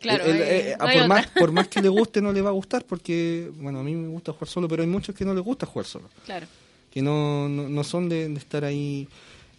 [0.00, 2.84] Claro, eh, no por, más, por más que le guste, no le va a gustar
[2.84, 5.66] porque, bueno, a mí me gusta jugar solo, pero hay muchos que no les gusta
[5.66, 6.08] jugar solo.
[6.24, 6.46] Claro.
[6.90, 9.08] Que no, no, no son de, de estar ahí,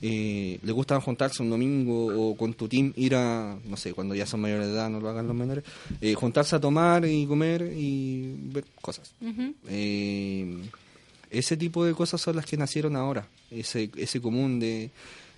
[0.02, 4.14] eh, les gusta juntarse un domingo o con tu team ir a, no sé, cuando
[4.16, 5.64] ya son mayores de edad, no lo hagan los menores,
[6.02, 9.14] eh, juntarse a tomar y comer y ver cosas.
[9.68, 10.58] Eh,
[11.30, 14.92] ese tipo de cosas son las que nacieron ahora, ese, ese común de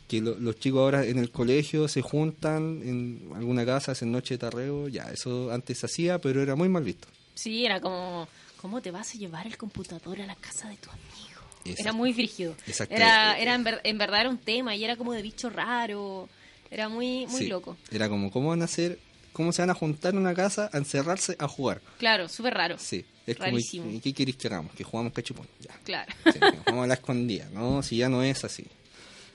[0.08, 4.36] que lo- los chicos ahora en el colegio se juntan en alguna casa, hacen noche
[4.36, 7.08] de tarreo, ya, eso antes se hacía, pero era muy mal visto.
[7.36, 8.28] Sí, era como,
[8.62, 11.29] ¿cómo te vas a llevar el computador a la casa de tu amigo?
[11.66, 11.82] Exacto.
[11.82, 12.56] Era muy frígido.
[12.68, 12.96] Exacto.
[12.96, 16.30] Era, era en, ver- en verdad era un tema y era como de bicho raro.
[16.72, 17.48] Era muy, muy Sí.
[17.48, 17.78] loco.
[17.92, 19.00] Era como, ¿cómo van a hacer?
[19.34, 21.82] ¿Cómo se van a juntar en una casa a encerrarse a jugar?
[21.98, 22.78] Claro, súper raro.
[22.80, 23.06] Sí.
[23.26, 23.86] Es Rarísimo.
[23.86, 24.74] como, ¿y qué queréis que hagamos?
[24.74, 25.48] Que jugamos cachupón.
[25.60, 25.74] Ya.
[25.84, 26.12] Claro.
[26.26, 27.48] Sí, jugamos a la escondida.
[27.54, 28.66] No, si ya no es así.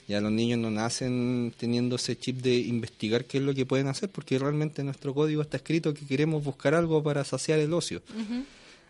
[0.09, 3.87] Ya los niños no nacen teniendo ese chip de investigar qué es lo que pueden
[3.87, 7.73] hacer, porque realmente en nuestro código está escrito que queremos buscar algo para saciar el
[7.73, 8.03] ocio.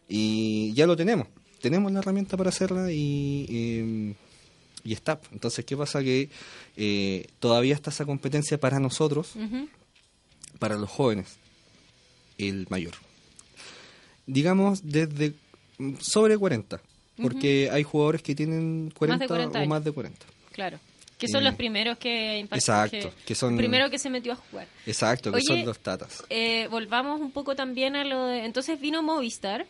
[0.09, 1.29] Y ya lo tenemos.
[1.65, 4.15] Tenemos la herramienta para hacerla y, eh,
[4.85, 5.19] y está.
[5.33, 6.03] Entonces, ¿qué pasa?
[6.03, 6.29] Que
[6.77, 9.33] eh, todavía está esa competencia para nosotros,
[10.59, 11.37] para los jóvenes,
[12.37, 12.93] el mayor.
[14.27, 15.33] Digamos, desde
[15.79, 16.83] mm, sobre 40,
[17.23, 19.69] porque hay jugadores que tienen 40, 40 o años.
[19.71, 20.27] más de 40.
[20.53, 20.79] Claro.
[21.17, 22.59] Que son Eh, los primeros que impactan.
[22.59, 24.67] exacto, que son- El primero que se metió a jugar.
[24.85, 26.23] Exacto, que Oye, son los tatas.
[26.29, 28.45] Eh, volvamos un poco también a lo de...
[28.45, 29.65] Entonces vino Movistar.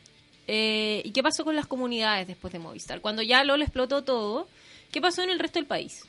[0.46, 3.00] Eh, ¿Y qué pasó con las comunidades después de Movistar?
[3.00, 4.48] Cuando ya LOL explotó todo,
[4.92, 6.04] ¿qué pasó en el resto del país?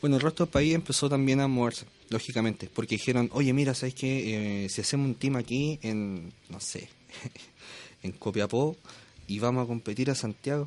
[0.00, 3.94] Bueno, el resto del país empezó también a moverse, lógicamente, porque dijeron, oye, mira, ¿sabes
[3.94, 4.64] qué?
[4.64, 6.88] Eh, si hacemos un team aquí en, no sé,
[8.02, 8.76] en Copiapó
[9.28, 10.66] y vamos a competir a Santiago,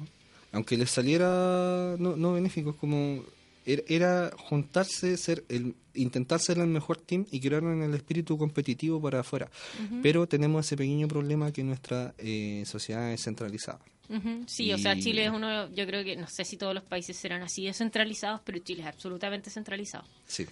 [0.51, 3.23] aunque les saliera no, no benéfico, es como
[3.65, 8.37] era, era juntarse, ser el, intentar ser el mejor team y crear en el espíritu
[8.37, 9.49] competitivo para afuera.
[10.01, 13.79] Pero tenemos ese pequeño problema que nuestra eh, sociedad es centralizada.
[14.45, 17.17] Sí, o sea, Chile es uno, yo creo que, no sé si todos los países
[17.17, 20.03] serán así descentralizados, pero Chile es absolutamente centralizado.
[20.27, 20.45] Sí.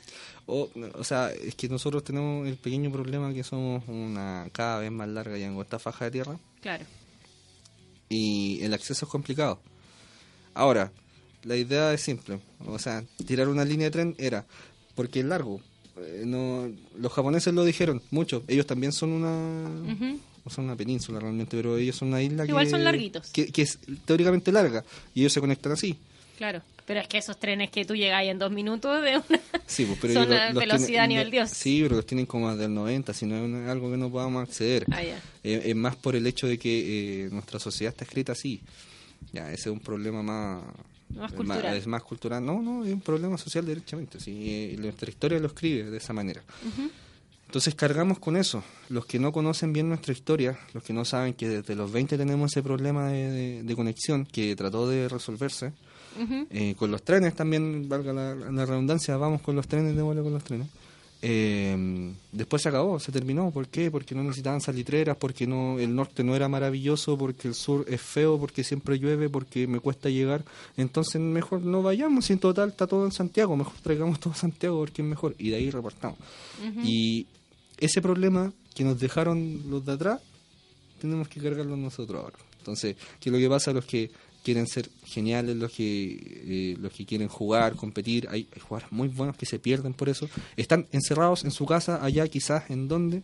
[0.47, 4.91] O, o sea, es que nosotros tenemos el pequeño problema que somos una cada vez
[4.91, 6.85] más larga y angosta faja de tierra Claro.
[8.09, 9.61] y el acceso es complicado.
[10.53, 10.91] Ahora,
[11.43, 12.39] la idea es simple.
[12.65, 14.45] O sea, tirar una línea de tren era
[14.95, 15.61] porque es largo.
[15.97, 18.43] Eh, no, los japoneses lo dijeron mucho.
[18.47, 19.69] Ellos también son una
[20.49, 23.29] son una península realmente, pero ellos son una isla Igual que, son larguitos.
[23.29, 24.83] que, que es teóricamente larga
[25.13, 25.95] y ellos se conectan así.
[26.37, 26.61] Claro.
[26.87, 29.39] Pero es que esos trenes que tú llegas en dos minutos de una...
[29.67, 31.51] Sí, pues, pero Son ellos a velocidad tienen- a nivel Dios.
[31.51, 34.85] Sí, pero los tienen como del 90, si no es algo que no podamos acceder.
[34.91, 35.21] Ah, ya.
[35.43, 38.61] Eh, es más por el hecho de que eh, nuestra sociedad está escrita así.
[39.31, 40.63] Ya, ese es un problema más...
[41.15, 41.31] Más
[41.75, 42.45] es más cultural.
[42.45, 44.19] No, no, es un problema social derechamente.
[44.19, 46.41] Sí, nuestra historia lo escribe de esa manera.
[47.47, 48.63] Entonces cargamos con eso.
[48.89, 52.17] Los que no conocen bien nuestra historia, los que no saben que desde los 20
[52.17, 55.73] tenemos ese problema de, de- de conexión que trató de resolverse,
[56.49, 60.33] eh, con los trenes también, valga la, la redundancia, vamos con los trenes, démosle con
[60.33, 60.67] los trenes.
[61.23, 63.51] Eh, después se acabó, se terminó.
[63.51, 63.91] ¿Por qué?
[63.91, 68.01] Porque no necesitaban salitreras, porque no el norte no era maravilloso, porque el sur es
[68.01, 70.43] feo, porque siempre llueve, porque me cuesta llegar.
[70.77, 74.37] Entonces mejor no vayamos, si en total está todo en Santiago, mejor traigamos todo a
[74.37, 75.35] Santiago porque es mejor.
[75.37, 76.17] Y de ahí repartamos.
[76.83, 77.27] Y
[77.77, 80.21] ese problema que nos dejaron los de atrás,
[80.99, 82.37] tenemos que cargarlo nosotros ahora.
[82.59, 84.11] Entonces, ¿qué es lo que pasa a los que
[84.43, 88.27] quieren ser geniales, los que eh, los que quieren jugar, competir?
[88.29, 90.29] Hay, hay jugadores muy buenos que se pierden por eso.
[90.57, 93.23] Están encerrados en su casa, allá quizás en donde,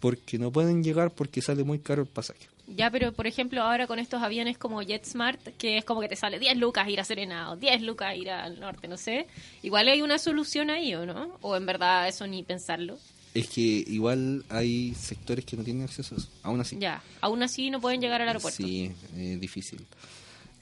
[0.00, 2.48] porque no pueden llegar porque sale muy caro el pasaje.
[2.66, 6.16] Ya, pero por ejemplo, ahora con estos aviones como JetSmart, que es como que te
[6.16, 9.26] sale 10 lucas ir a Serena o 10 lucas ir al norte, no sé.
[9.62, 11.36] Igual hay una solución ahí, ¿o no?
[11.42, 12.98] O en verdad eso ni pensarlo.
[13.34, 16.78] Es que igual hay sectores que no tienen acceso a eso, aún así.
[16.78, 18.62] Ya, aún así no pueden llegar al aeropuerto.
[18.62, 19.84] Sí, es difícil.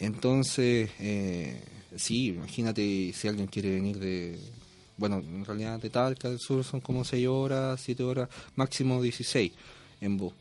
[0.03, 1.62] Entonces, eh,
[1.96, 4.36] sí, imagínate si alguien quiere venir de,
[4.96, 9.53] bueno, en realidad de Talca del sur son como 6 horas, 7 horas, máximo 16
[10.00, 10.34] en bus.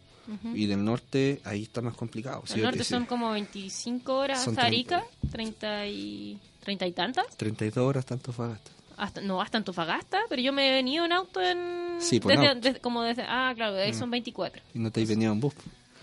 [0.53, 2.43] Y del norte ahí está más complicado.
[2.45, 6.39] Sí, norte son como 25 horas hasta Arica, 30 y...
[6.65, 7.37] ¿30 y tantas?
[7.37, 8.71] 32 horas tanto Fagasta.
[8.97, 11.97] Hasta, no, hasta Antofagasta, pero yo me he venido en auto en...
[11.99, 13.23] Sí, pues desde, como desde...
[13.23, 14.61] Ah, claro, ahí son 24.
[14.73, 15.53] Y no te has venido en bus.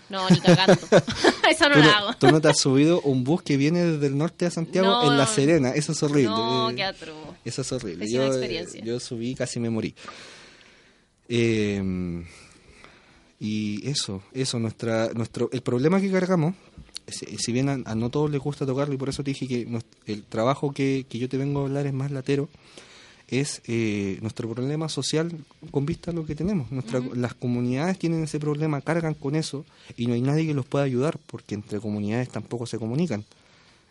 [0.09, 0.73] No, ni cagando.
[1.49, 2.13] Eso no ¿Tú lo hago.
[2.19, 5.11] tú no te has subido un bus que viene desde el norte a Santiago No.
[5.11, 5.69] en La Serena.
[5.71, 6.29] Eso es horrible.
[6.31, 7.15] No, Eh, qué atroz.
[7.45, 8.05] Eso es horrible.
[8.05, 8.83] Pésima Yo, experiencia.
[8.83, 9.93] yo subí, casi me morí.
[11.27, 12.23] Eh,
[13.39, 16.55] y eso, eso, nuestra, nuestro, el problema que cargamos,
[17.07, 19.47] si, si bien a, a no todos les gusta tocarlo y por eso te dije
[19.47, 19.67] que
[20.07, 22.49] el trabajo que, que yo te vengo a hablar es más latero,
[23.29, 25.31] es eh, nuestro problema social
[25.71, 26.71] con vista a lo que tenemos.
[26.71, 29.65] Nuestra, Las comunidades tienen ese problema, cargan con eso
[29.97, 33.23] y no hay nadie que los pueda ayudar porque entre comunidades tampoco se comunican.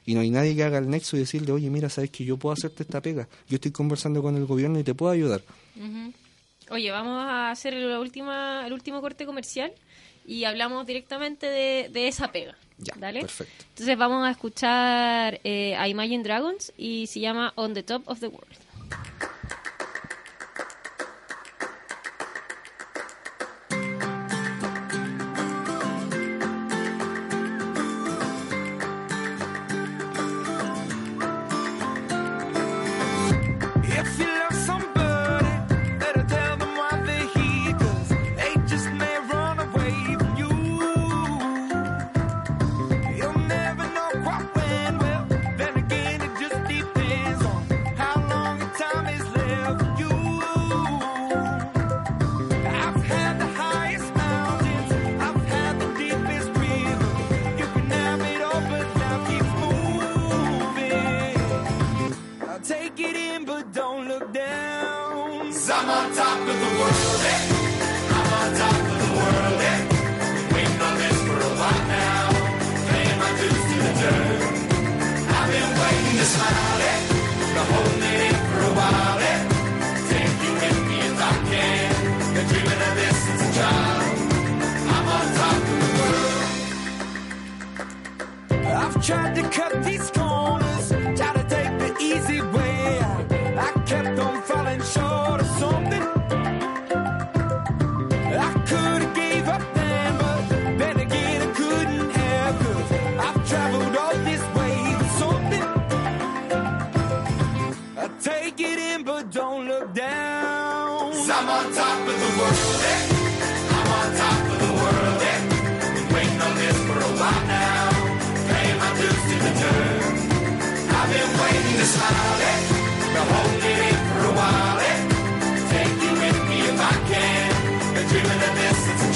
[0.06, 2.36] Y no hay nadie que haga el nexo y decirle, oye, mira, sabes que yo
[2.38, 3.28] puedo hacerte esta pega.
[3.48, 5.42] Yo estoy conversando con el gobierno y te puedo ayudar.
[5.76, 6.12] Ujú.
[6.70, 9.72] Oye, vamos a hacer la última, el último corte comercial
[10.26, 12.56] y hablamos directamente de, de esa pega.
[12.78, 13.20] Ya, ¿Dale?
[13.20, 13.64] perfecto.
[13.70, 18.20] Entonces vamos a escuchar eh, a Imagine Dragons y se llama On the Top of
[18.20, 18.56] the World.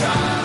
[0.02, 0.41] time.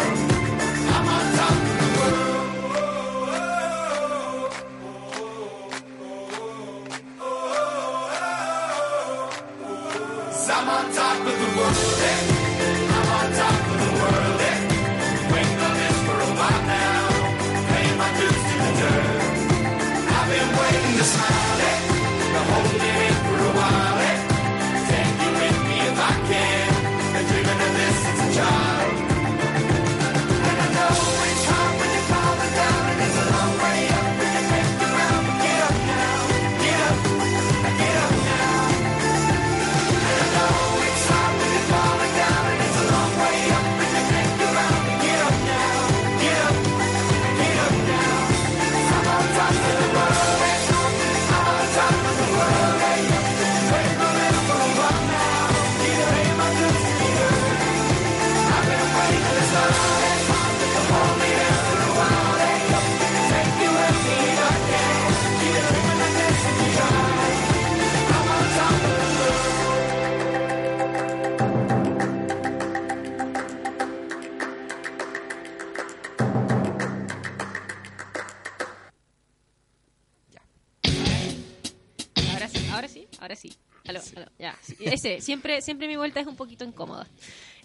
[85.22, 87.08] Siempre, siempre mi vuelta es un poquito incómoda.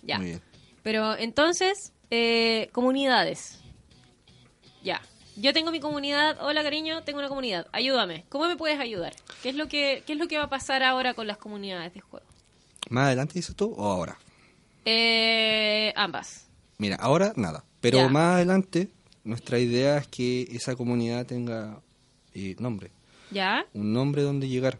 [0.03, 0.19] Ya.
[0.19, 0.41] Muy bien.
[0.83, 3.61] Pero entonces, eh, comunidades.
[4.83, 5.01] Ya.
[5.37, 6.37] Yo tengo mi comunidad.
[6.41, 7.67] Hola, cariño, tengo una comunidad.
[7.73, 8.25] Ayúdame.
[8.29, 9.15] ¿Cómo me puedes ayudar?
[9.43, 11.95] ¿Qué es lo que, qué es lo que va a pasar ahora con las comunidades
[11.95, 12.27] de juego?
[12.91, 14.19] ¿Más adelante dices tú o ahora?
[14.85, 16.47] Eh, ambas.
[16.79, 17.65] Mira, ahora nada.
[17.81, 18.09] Pero Ya.
[18.09, 18.89] más adelante,
[19.25, 21.81] nuestra idea es que esa comunidad tenga
[22.35, 22.91] eh, nombre.
[23.31, 23.65] ¿Ya?
[23.73, 24.79] Un nombre donde llegar.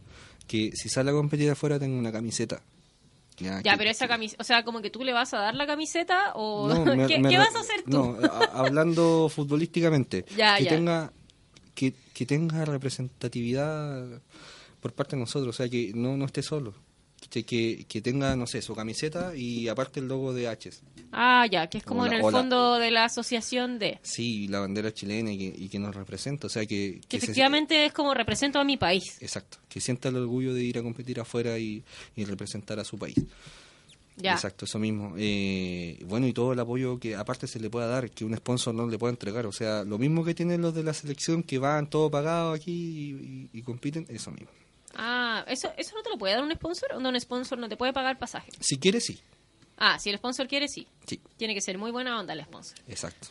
[0.53, 2.61] Que si sale a competir afuera tenga una camiseta.
[3.39, 5.67] Ya, que- pero esa camiseta, o sea, como que tú le vas a dar la
[5.67, 7.91] camiseta o No, me- ¿Qué, me qué re- vas a hacer tú?
[7.91, 10.27] No, a- hablando futbolísticamente.
[10.37, 10.71] Ya, que ya.
[10.71, 11.13] tenga
[11.75, 14.21] que, que tenga representatividad
[14.81, 16.75] por parte de nosotros, o sea, que no, no esté solo.
[17.29, 20.71] Que, tenga, no sé, su camiseta y aparte el logo de H.
[21.13, 23.99] Ah, ya, que es como en el fondo de la asociación de...
[24.03, 27.01] Sí, la bandera chilena y que, y que nos representa, o sea, que...
[27.09, 29.17] Que efectivamente es como represento a mi país.
[29.21, 31.83] exacto, que sienta el orgullo de ir a competir afuera y,
[32.17, 33.17] y representar a su país.
[34.17, 34.33] Ya.
[34.33, 35.15] Exacto, eso mismo.
[35.17, 38.75] Eh, bueno, y todo el apoyo que aparte se le pueda dar, que un sponsor
[38.75, 39.47] no le pueda entregar.
[39.47, 43.49] O sea, lo mismo que tienen los de la selección, que van todo pagado aquí
[43.53, 44.51] y compiten, eso mismo.
[44.95, 46.93] Ah, ¿eso, ¿eso no te lo puede dar un sponsor?
[46.95, 48.51] ¿O no, un sponsor no te puede pagar pasaje?
[48.61, 49.19] Si quieres, sí.
[49.79, 50.87] Ah, si el sponsor quiere, sí.
[51.07, 52.79] Sí, Tiene que ser muy buena onda el sponsor.
[52.87, 53.29] exacto.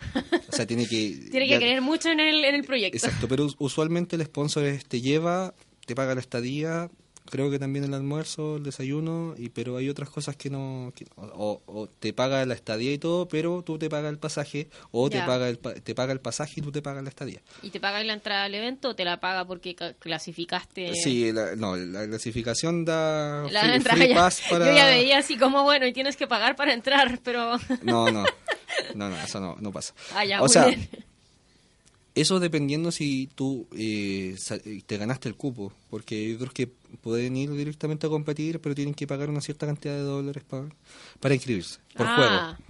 [0.49, 1.28] O sea, tiene que...
[1.32, 2.97] Tiene que ya- creer mucho en el, en el proyecto.
[2.97, 5.53] Exacto, pero us- usualmente el sponsor te lleva,
[5.86, 6.89] te paga la estadía,
[7.32, 10.93] creo que también el almuerzo, el desayuno, y pero hay otras cosas que no...
[10.95, 14.69] que- o, o te paga la estadía y todo, pero tú te pagas el pasaje,
[14.91, 17.39] o te paga, el, te paga el pasaje y tú te pagas la estadía.
[17.63, 20.93] ¿Y te paga la entrada al evento o te la paga porque ca- clasificaste?
[20.95, 24.65] Sí, la, no, la clasificación da La free, entrada free ya- pass para...
[24.69, 27.57] Yo ya veía así como, bueno, y tienes que pagar para entrar, pero...
[27.82, 28.25] No, no,
[28.95, 29.93] no, no, eso no, no pasa.
[30.13, 30.89] Ah, ya, o sea, bien.
[32.16, 34.36] Eso dependiendo si tú eh,
[34.66, 36.68] eh, te ganaste el cupo, porque hay otros que
[37.01, 40.70] pueden ir directamente a competir, pero tienen que pagar una cierta cantidad de dólares pa-
[41.20, 42.62] para inscribirse por Ah, juego.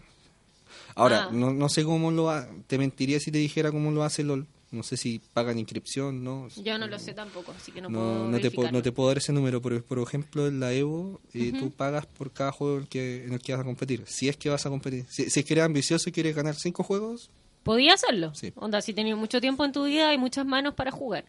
[0.96, 1.32] Ahora, ah.
[1.34, 4.48] no, no sé cómo lo ha, te mentiría si te dijera cómo lo hace LOL.
[4.72, 6.48] No sé si pagan inscripción, ¿no?
[6.56, 8.92] Yo no lo sé tampoco, así que no, No, puedo no, te, puedo- no te
[8.94, 12.54] puedo dar ese número, pero por ejemplo en la Evo eh, tú pagas por cada
[12.54, 14.04] juego en el, que, en el que vas a competir.
[14.08, 15.06] Si es que vas a competir.
[15.10, 17.30] Si, si es que eres ambicioso y quieres ganar cinco juegos,
[17.64, 18.34] Podía hacerlo.
[18.34, 18.54] Sí.
[18.56, 21.26] Onda, si tenías mucho tiempo en tu vida y muchas manos para jugar.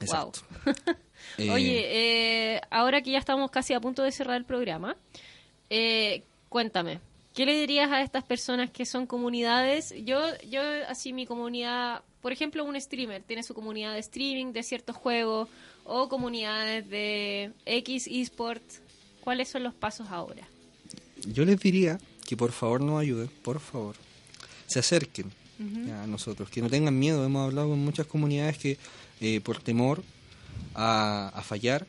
[0.00, 0.40] Exacto.
[0.64, 0.74] Wow.
[1.36, 1.84] Eh, Oye,
[2.54, 4.96] eh, ahora que ya estamos casi a punto de cerrar el programa,
[5.68, 7.00] eh, cuéntame,
[7.34, 9.92] ¿qué le dirías a estas personas que son comunidades?
[10.04, 14.62] Yo, yo así mi comunidad, por ejemplo, un streamer tiene su comunidad de streaming de
[14.62, 15.48] ciertos juegos
[15.84, 18.62] o comunidades de X eSport.
[19.20, 20.48] ¿Cuáles son los pasos ahora?
[21.26, 23.96] Yo les diría que por favor nos ayuden, por favor.
[24.66, 27.24] Se acerquen ya, a nosotros, que no tengan miedo.
[27.24, 28.78] Hemos hablado con muchas comunidades que
[29.20, 30.02] eh, por temor
[30.74, 31.86] a, a fallar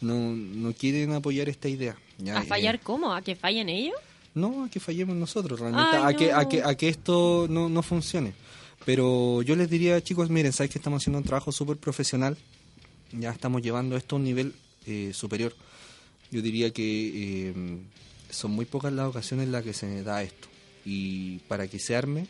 [0.00, 1.96] no, no quieren apoyar esta idea.
[2.18, 3.12] ya, ¿A eh, fallar cómo?
[3.12, 3.96] ¿A que fallen ellos?
[4.34, 6.38] No, a que fallemos nosotros, realmente, Ay, a, que, no.
[6.38, 8.34] a, que, a que esto no, no funcione.
[8.84, 12.36] Pero yo les diría, chicos, miren, sabes que estamos haciendo un trabajo súper profesional,
[13.12, 14.54] ya estamos llevando esto a un nivel
[14.86, 15.54] eh, superior.
[16.30, 17.54] Yo diría que eh,
[18.28, 20.48] son muy pocas las ocasiones en las que se da esto.
[20.84, 22.26] Y para que se arme,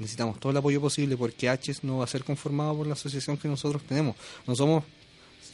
[0.00, 3.36] necesitamos todo el apoyo posible porque H's no va a ser conformado por la asociación
[3.36, 4.16] que nosotros tenemos.
[4.46, 4.84] No somos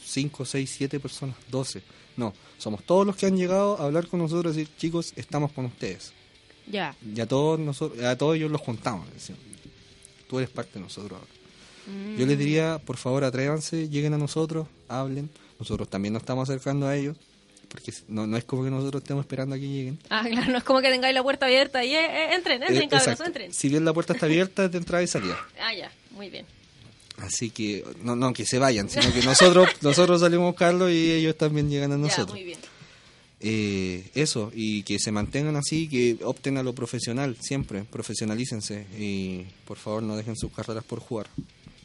[0.05, 1.81] 5, 6, 7 personas, 12.
[2.15, 5.51] No, somos todos los que han llegado a hablar con nosotros y decir, chicos, estamos
[5.51, 6.13] con ustedes.
[6.69, 6.95] Ya.
[7.15, 8.61] Y a todos, nosotros, a todos ellos los
[9.13, 9.41] decimos,
[10.27, 12.17] Tú eres parte de nosotros ahora.
[12.17, 15.29] Yo les diría, por favor, atrévanse, lleguen a nosotros, hablen.
[15.57, 17.15] Nosotros también nos estamos acercando a ellos,
[17.77, 19.99] porque no, no es como que nosotros estemos esperando a que lleguen.
[20.09, 22.83] Ah, claro, no es como que tengáis la puerta abierta y eh, eh, entren, entren,
[22.83, 23.53] Eh, cabros, entren.
[23.53, 25.37] Si bien la puerta está abierta, es de entrada y salida.
[25.61, 26.45] Ah, ya, muy bien.
[27.17, 31.11] Así que, no, no que se vayan, sino que nosotros nosotros salimos a buscarlos y
[31.13, 32.31] ellos también llegan a Ya, nosotros.
[32.31, 32.59] muy bien.
[33.39, 39.45] Eh, eso, y que se mantengan así, que opten a lo profesional, siempre, profesionalícense y
[39.65, 41.27] por favor no dejen sus carreras por jugar.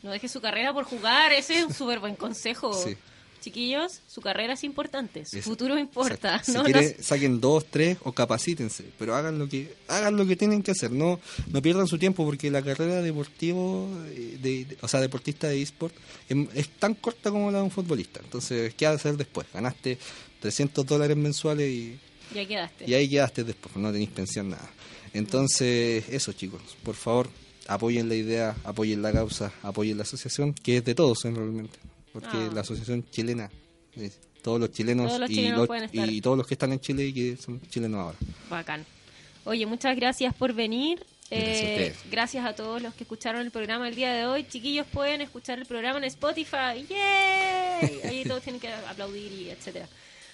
[0.03, 2.73] No deje su carrera por jugar, ese es un súper buen consejo.
[2.73, 2.97] Sí.
[3.43, 6.37] Chiquillos, su carrera es importante, su futuro importa.
[6.37, 6.53] Exacto.
[6.53, 6.65] Si ¿no?
[6.65, 10.63] quiere, No- saquen dos, tres o capacítense, pero hagan lo que hagan lo que tienen
[10.63, 11.21] que hacer, no
[11.51, 15.61] no pierdan su tiempo porque la carrera deportivo eh, de, de- o sea, deportista de
[15.61, 15.95] eSport
[16.29, 18.21] em- es, tan corta como la de un futbolista.
[18.23, 19.47] Entonces, ¿qué hacer después?
[19.53, 19.99] Ganaste
[20.41, 21.99] 300 dólares mensuales y,
[22.35, 22.85] ya quedaste.
[22.89, 24.71] y ahí quedaste después, no tenéis pensión nada.
[25.15, 27.29] Entonces, eso chicos, por favor,
[27.69, 31.79] apoyen la idea, apoyen la causa, apoyen la asociación, que es de todos en realmente,
[32.13, 32.51] porque Ah.
[32.55, 33.51] la asociación chilena,
[33.95, 36.11] es todos los chilenos, Todos los y, los- estar.
[36.11, 38.19] y todos los que están en Chile y que son chilenos ahora.
[38.51, 38.85] Bacán.
[39.45, 41.05] Oye, muchas gracias por venir.
[41.31, 44.45] Gracias a Eh, gracias a todos los que escucharon el programa el día de hoy.
[44.45, 46.85] Chiquillos pueden escuchar el programa en Spotify.
[46.89, 48.01] ¡Yay!
[48.05, 49.89] Ahí todos tienen que aplaudir y etcétera.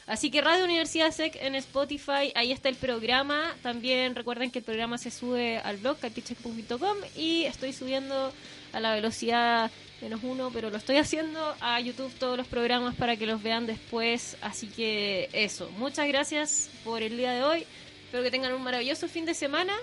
[0.07, 3.55] Así que Radio Universidad SEC en Spotify, ahí está el programa.
[3.63, 8.33] También recuerden que el programa se sube al blog capicheck.com y estoy subiendo
[8.79, 9.71] a la velocidad
[10.01, 13.67] menos uno, pero lo estoy haciendo a YouTube todos los programas para que los vean
[13.67, 14.37] después.
[14.41, 17.67] Así que eso, muchas gracias por el día de hoy.
[18.05, 19.75] Espero que tengan un maravilloso fin de semana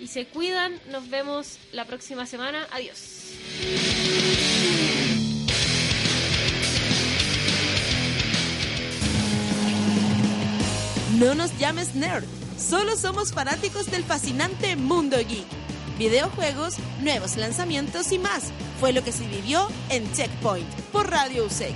[0.00, 0.78] y se cuidan.
[0.90, 2.66] Nos vemos la próxima semana.
[2.72, 3.30] Adiós.
[11.18, 12.24] No nos llames nerd,
[12.58, 15.46] solo somos fanáticos del fascinante mundo geek.
[16.00, 21.74] Videojuegos, nuevos lanzamientos y más fue lo que se vivió en Checkpoint por Radio USEC.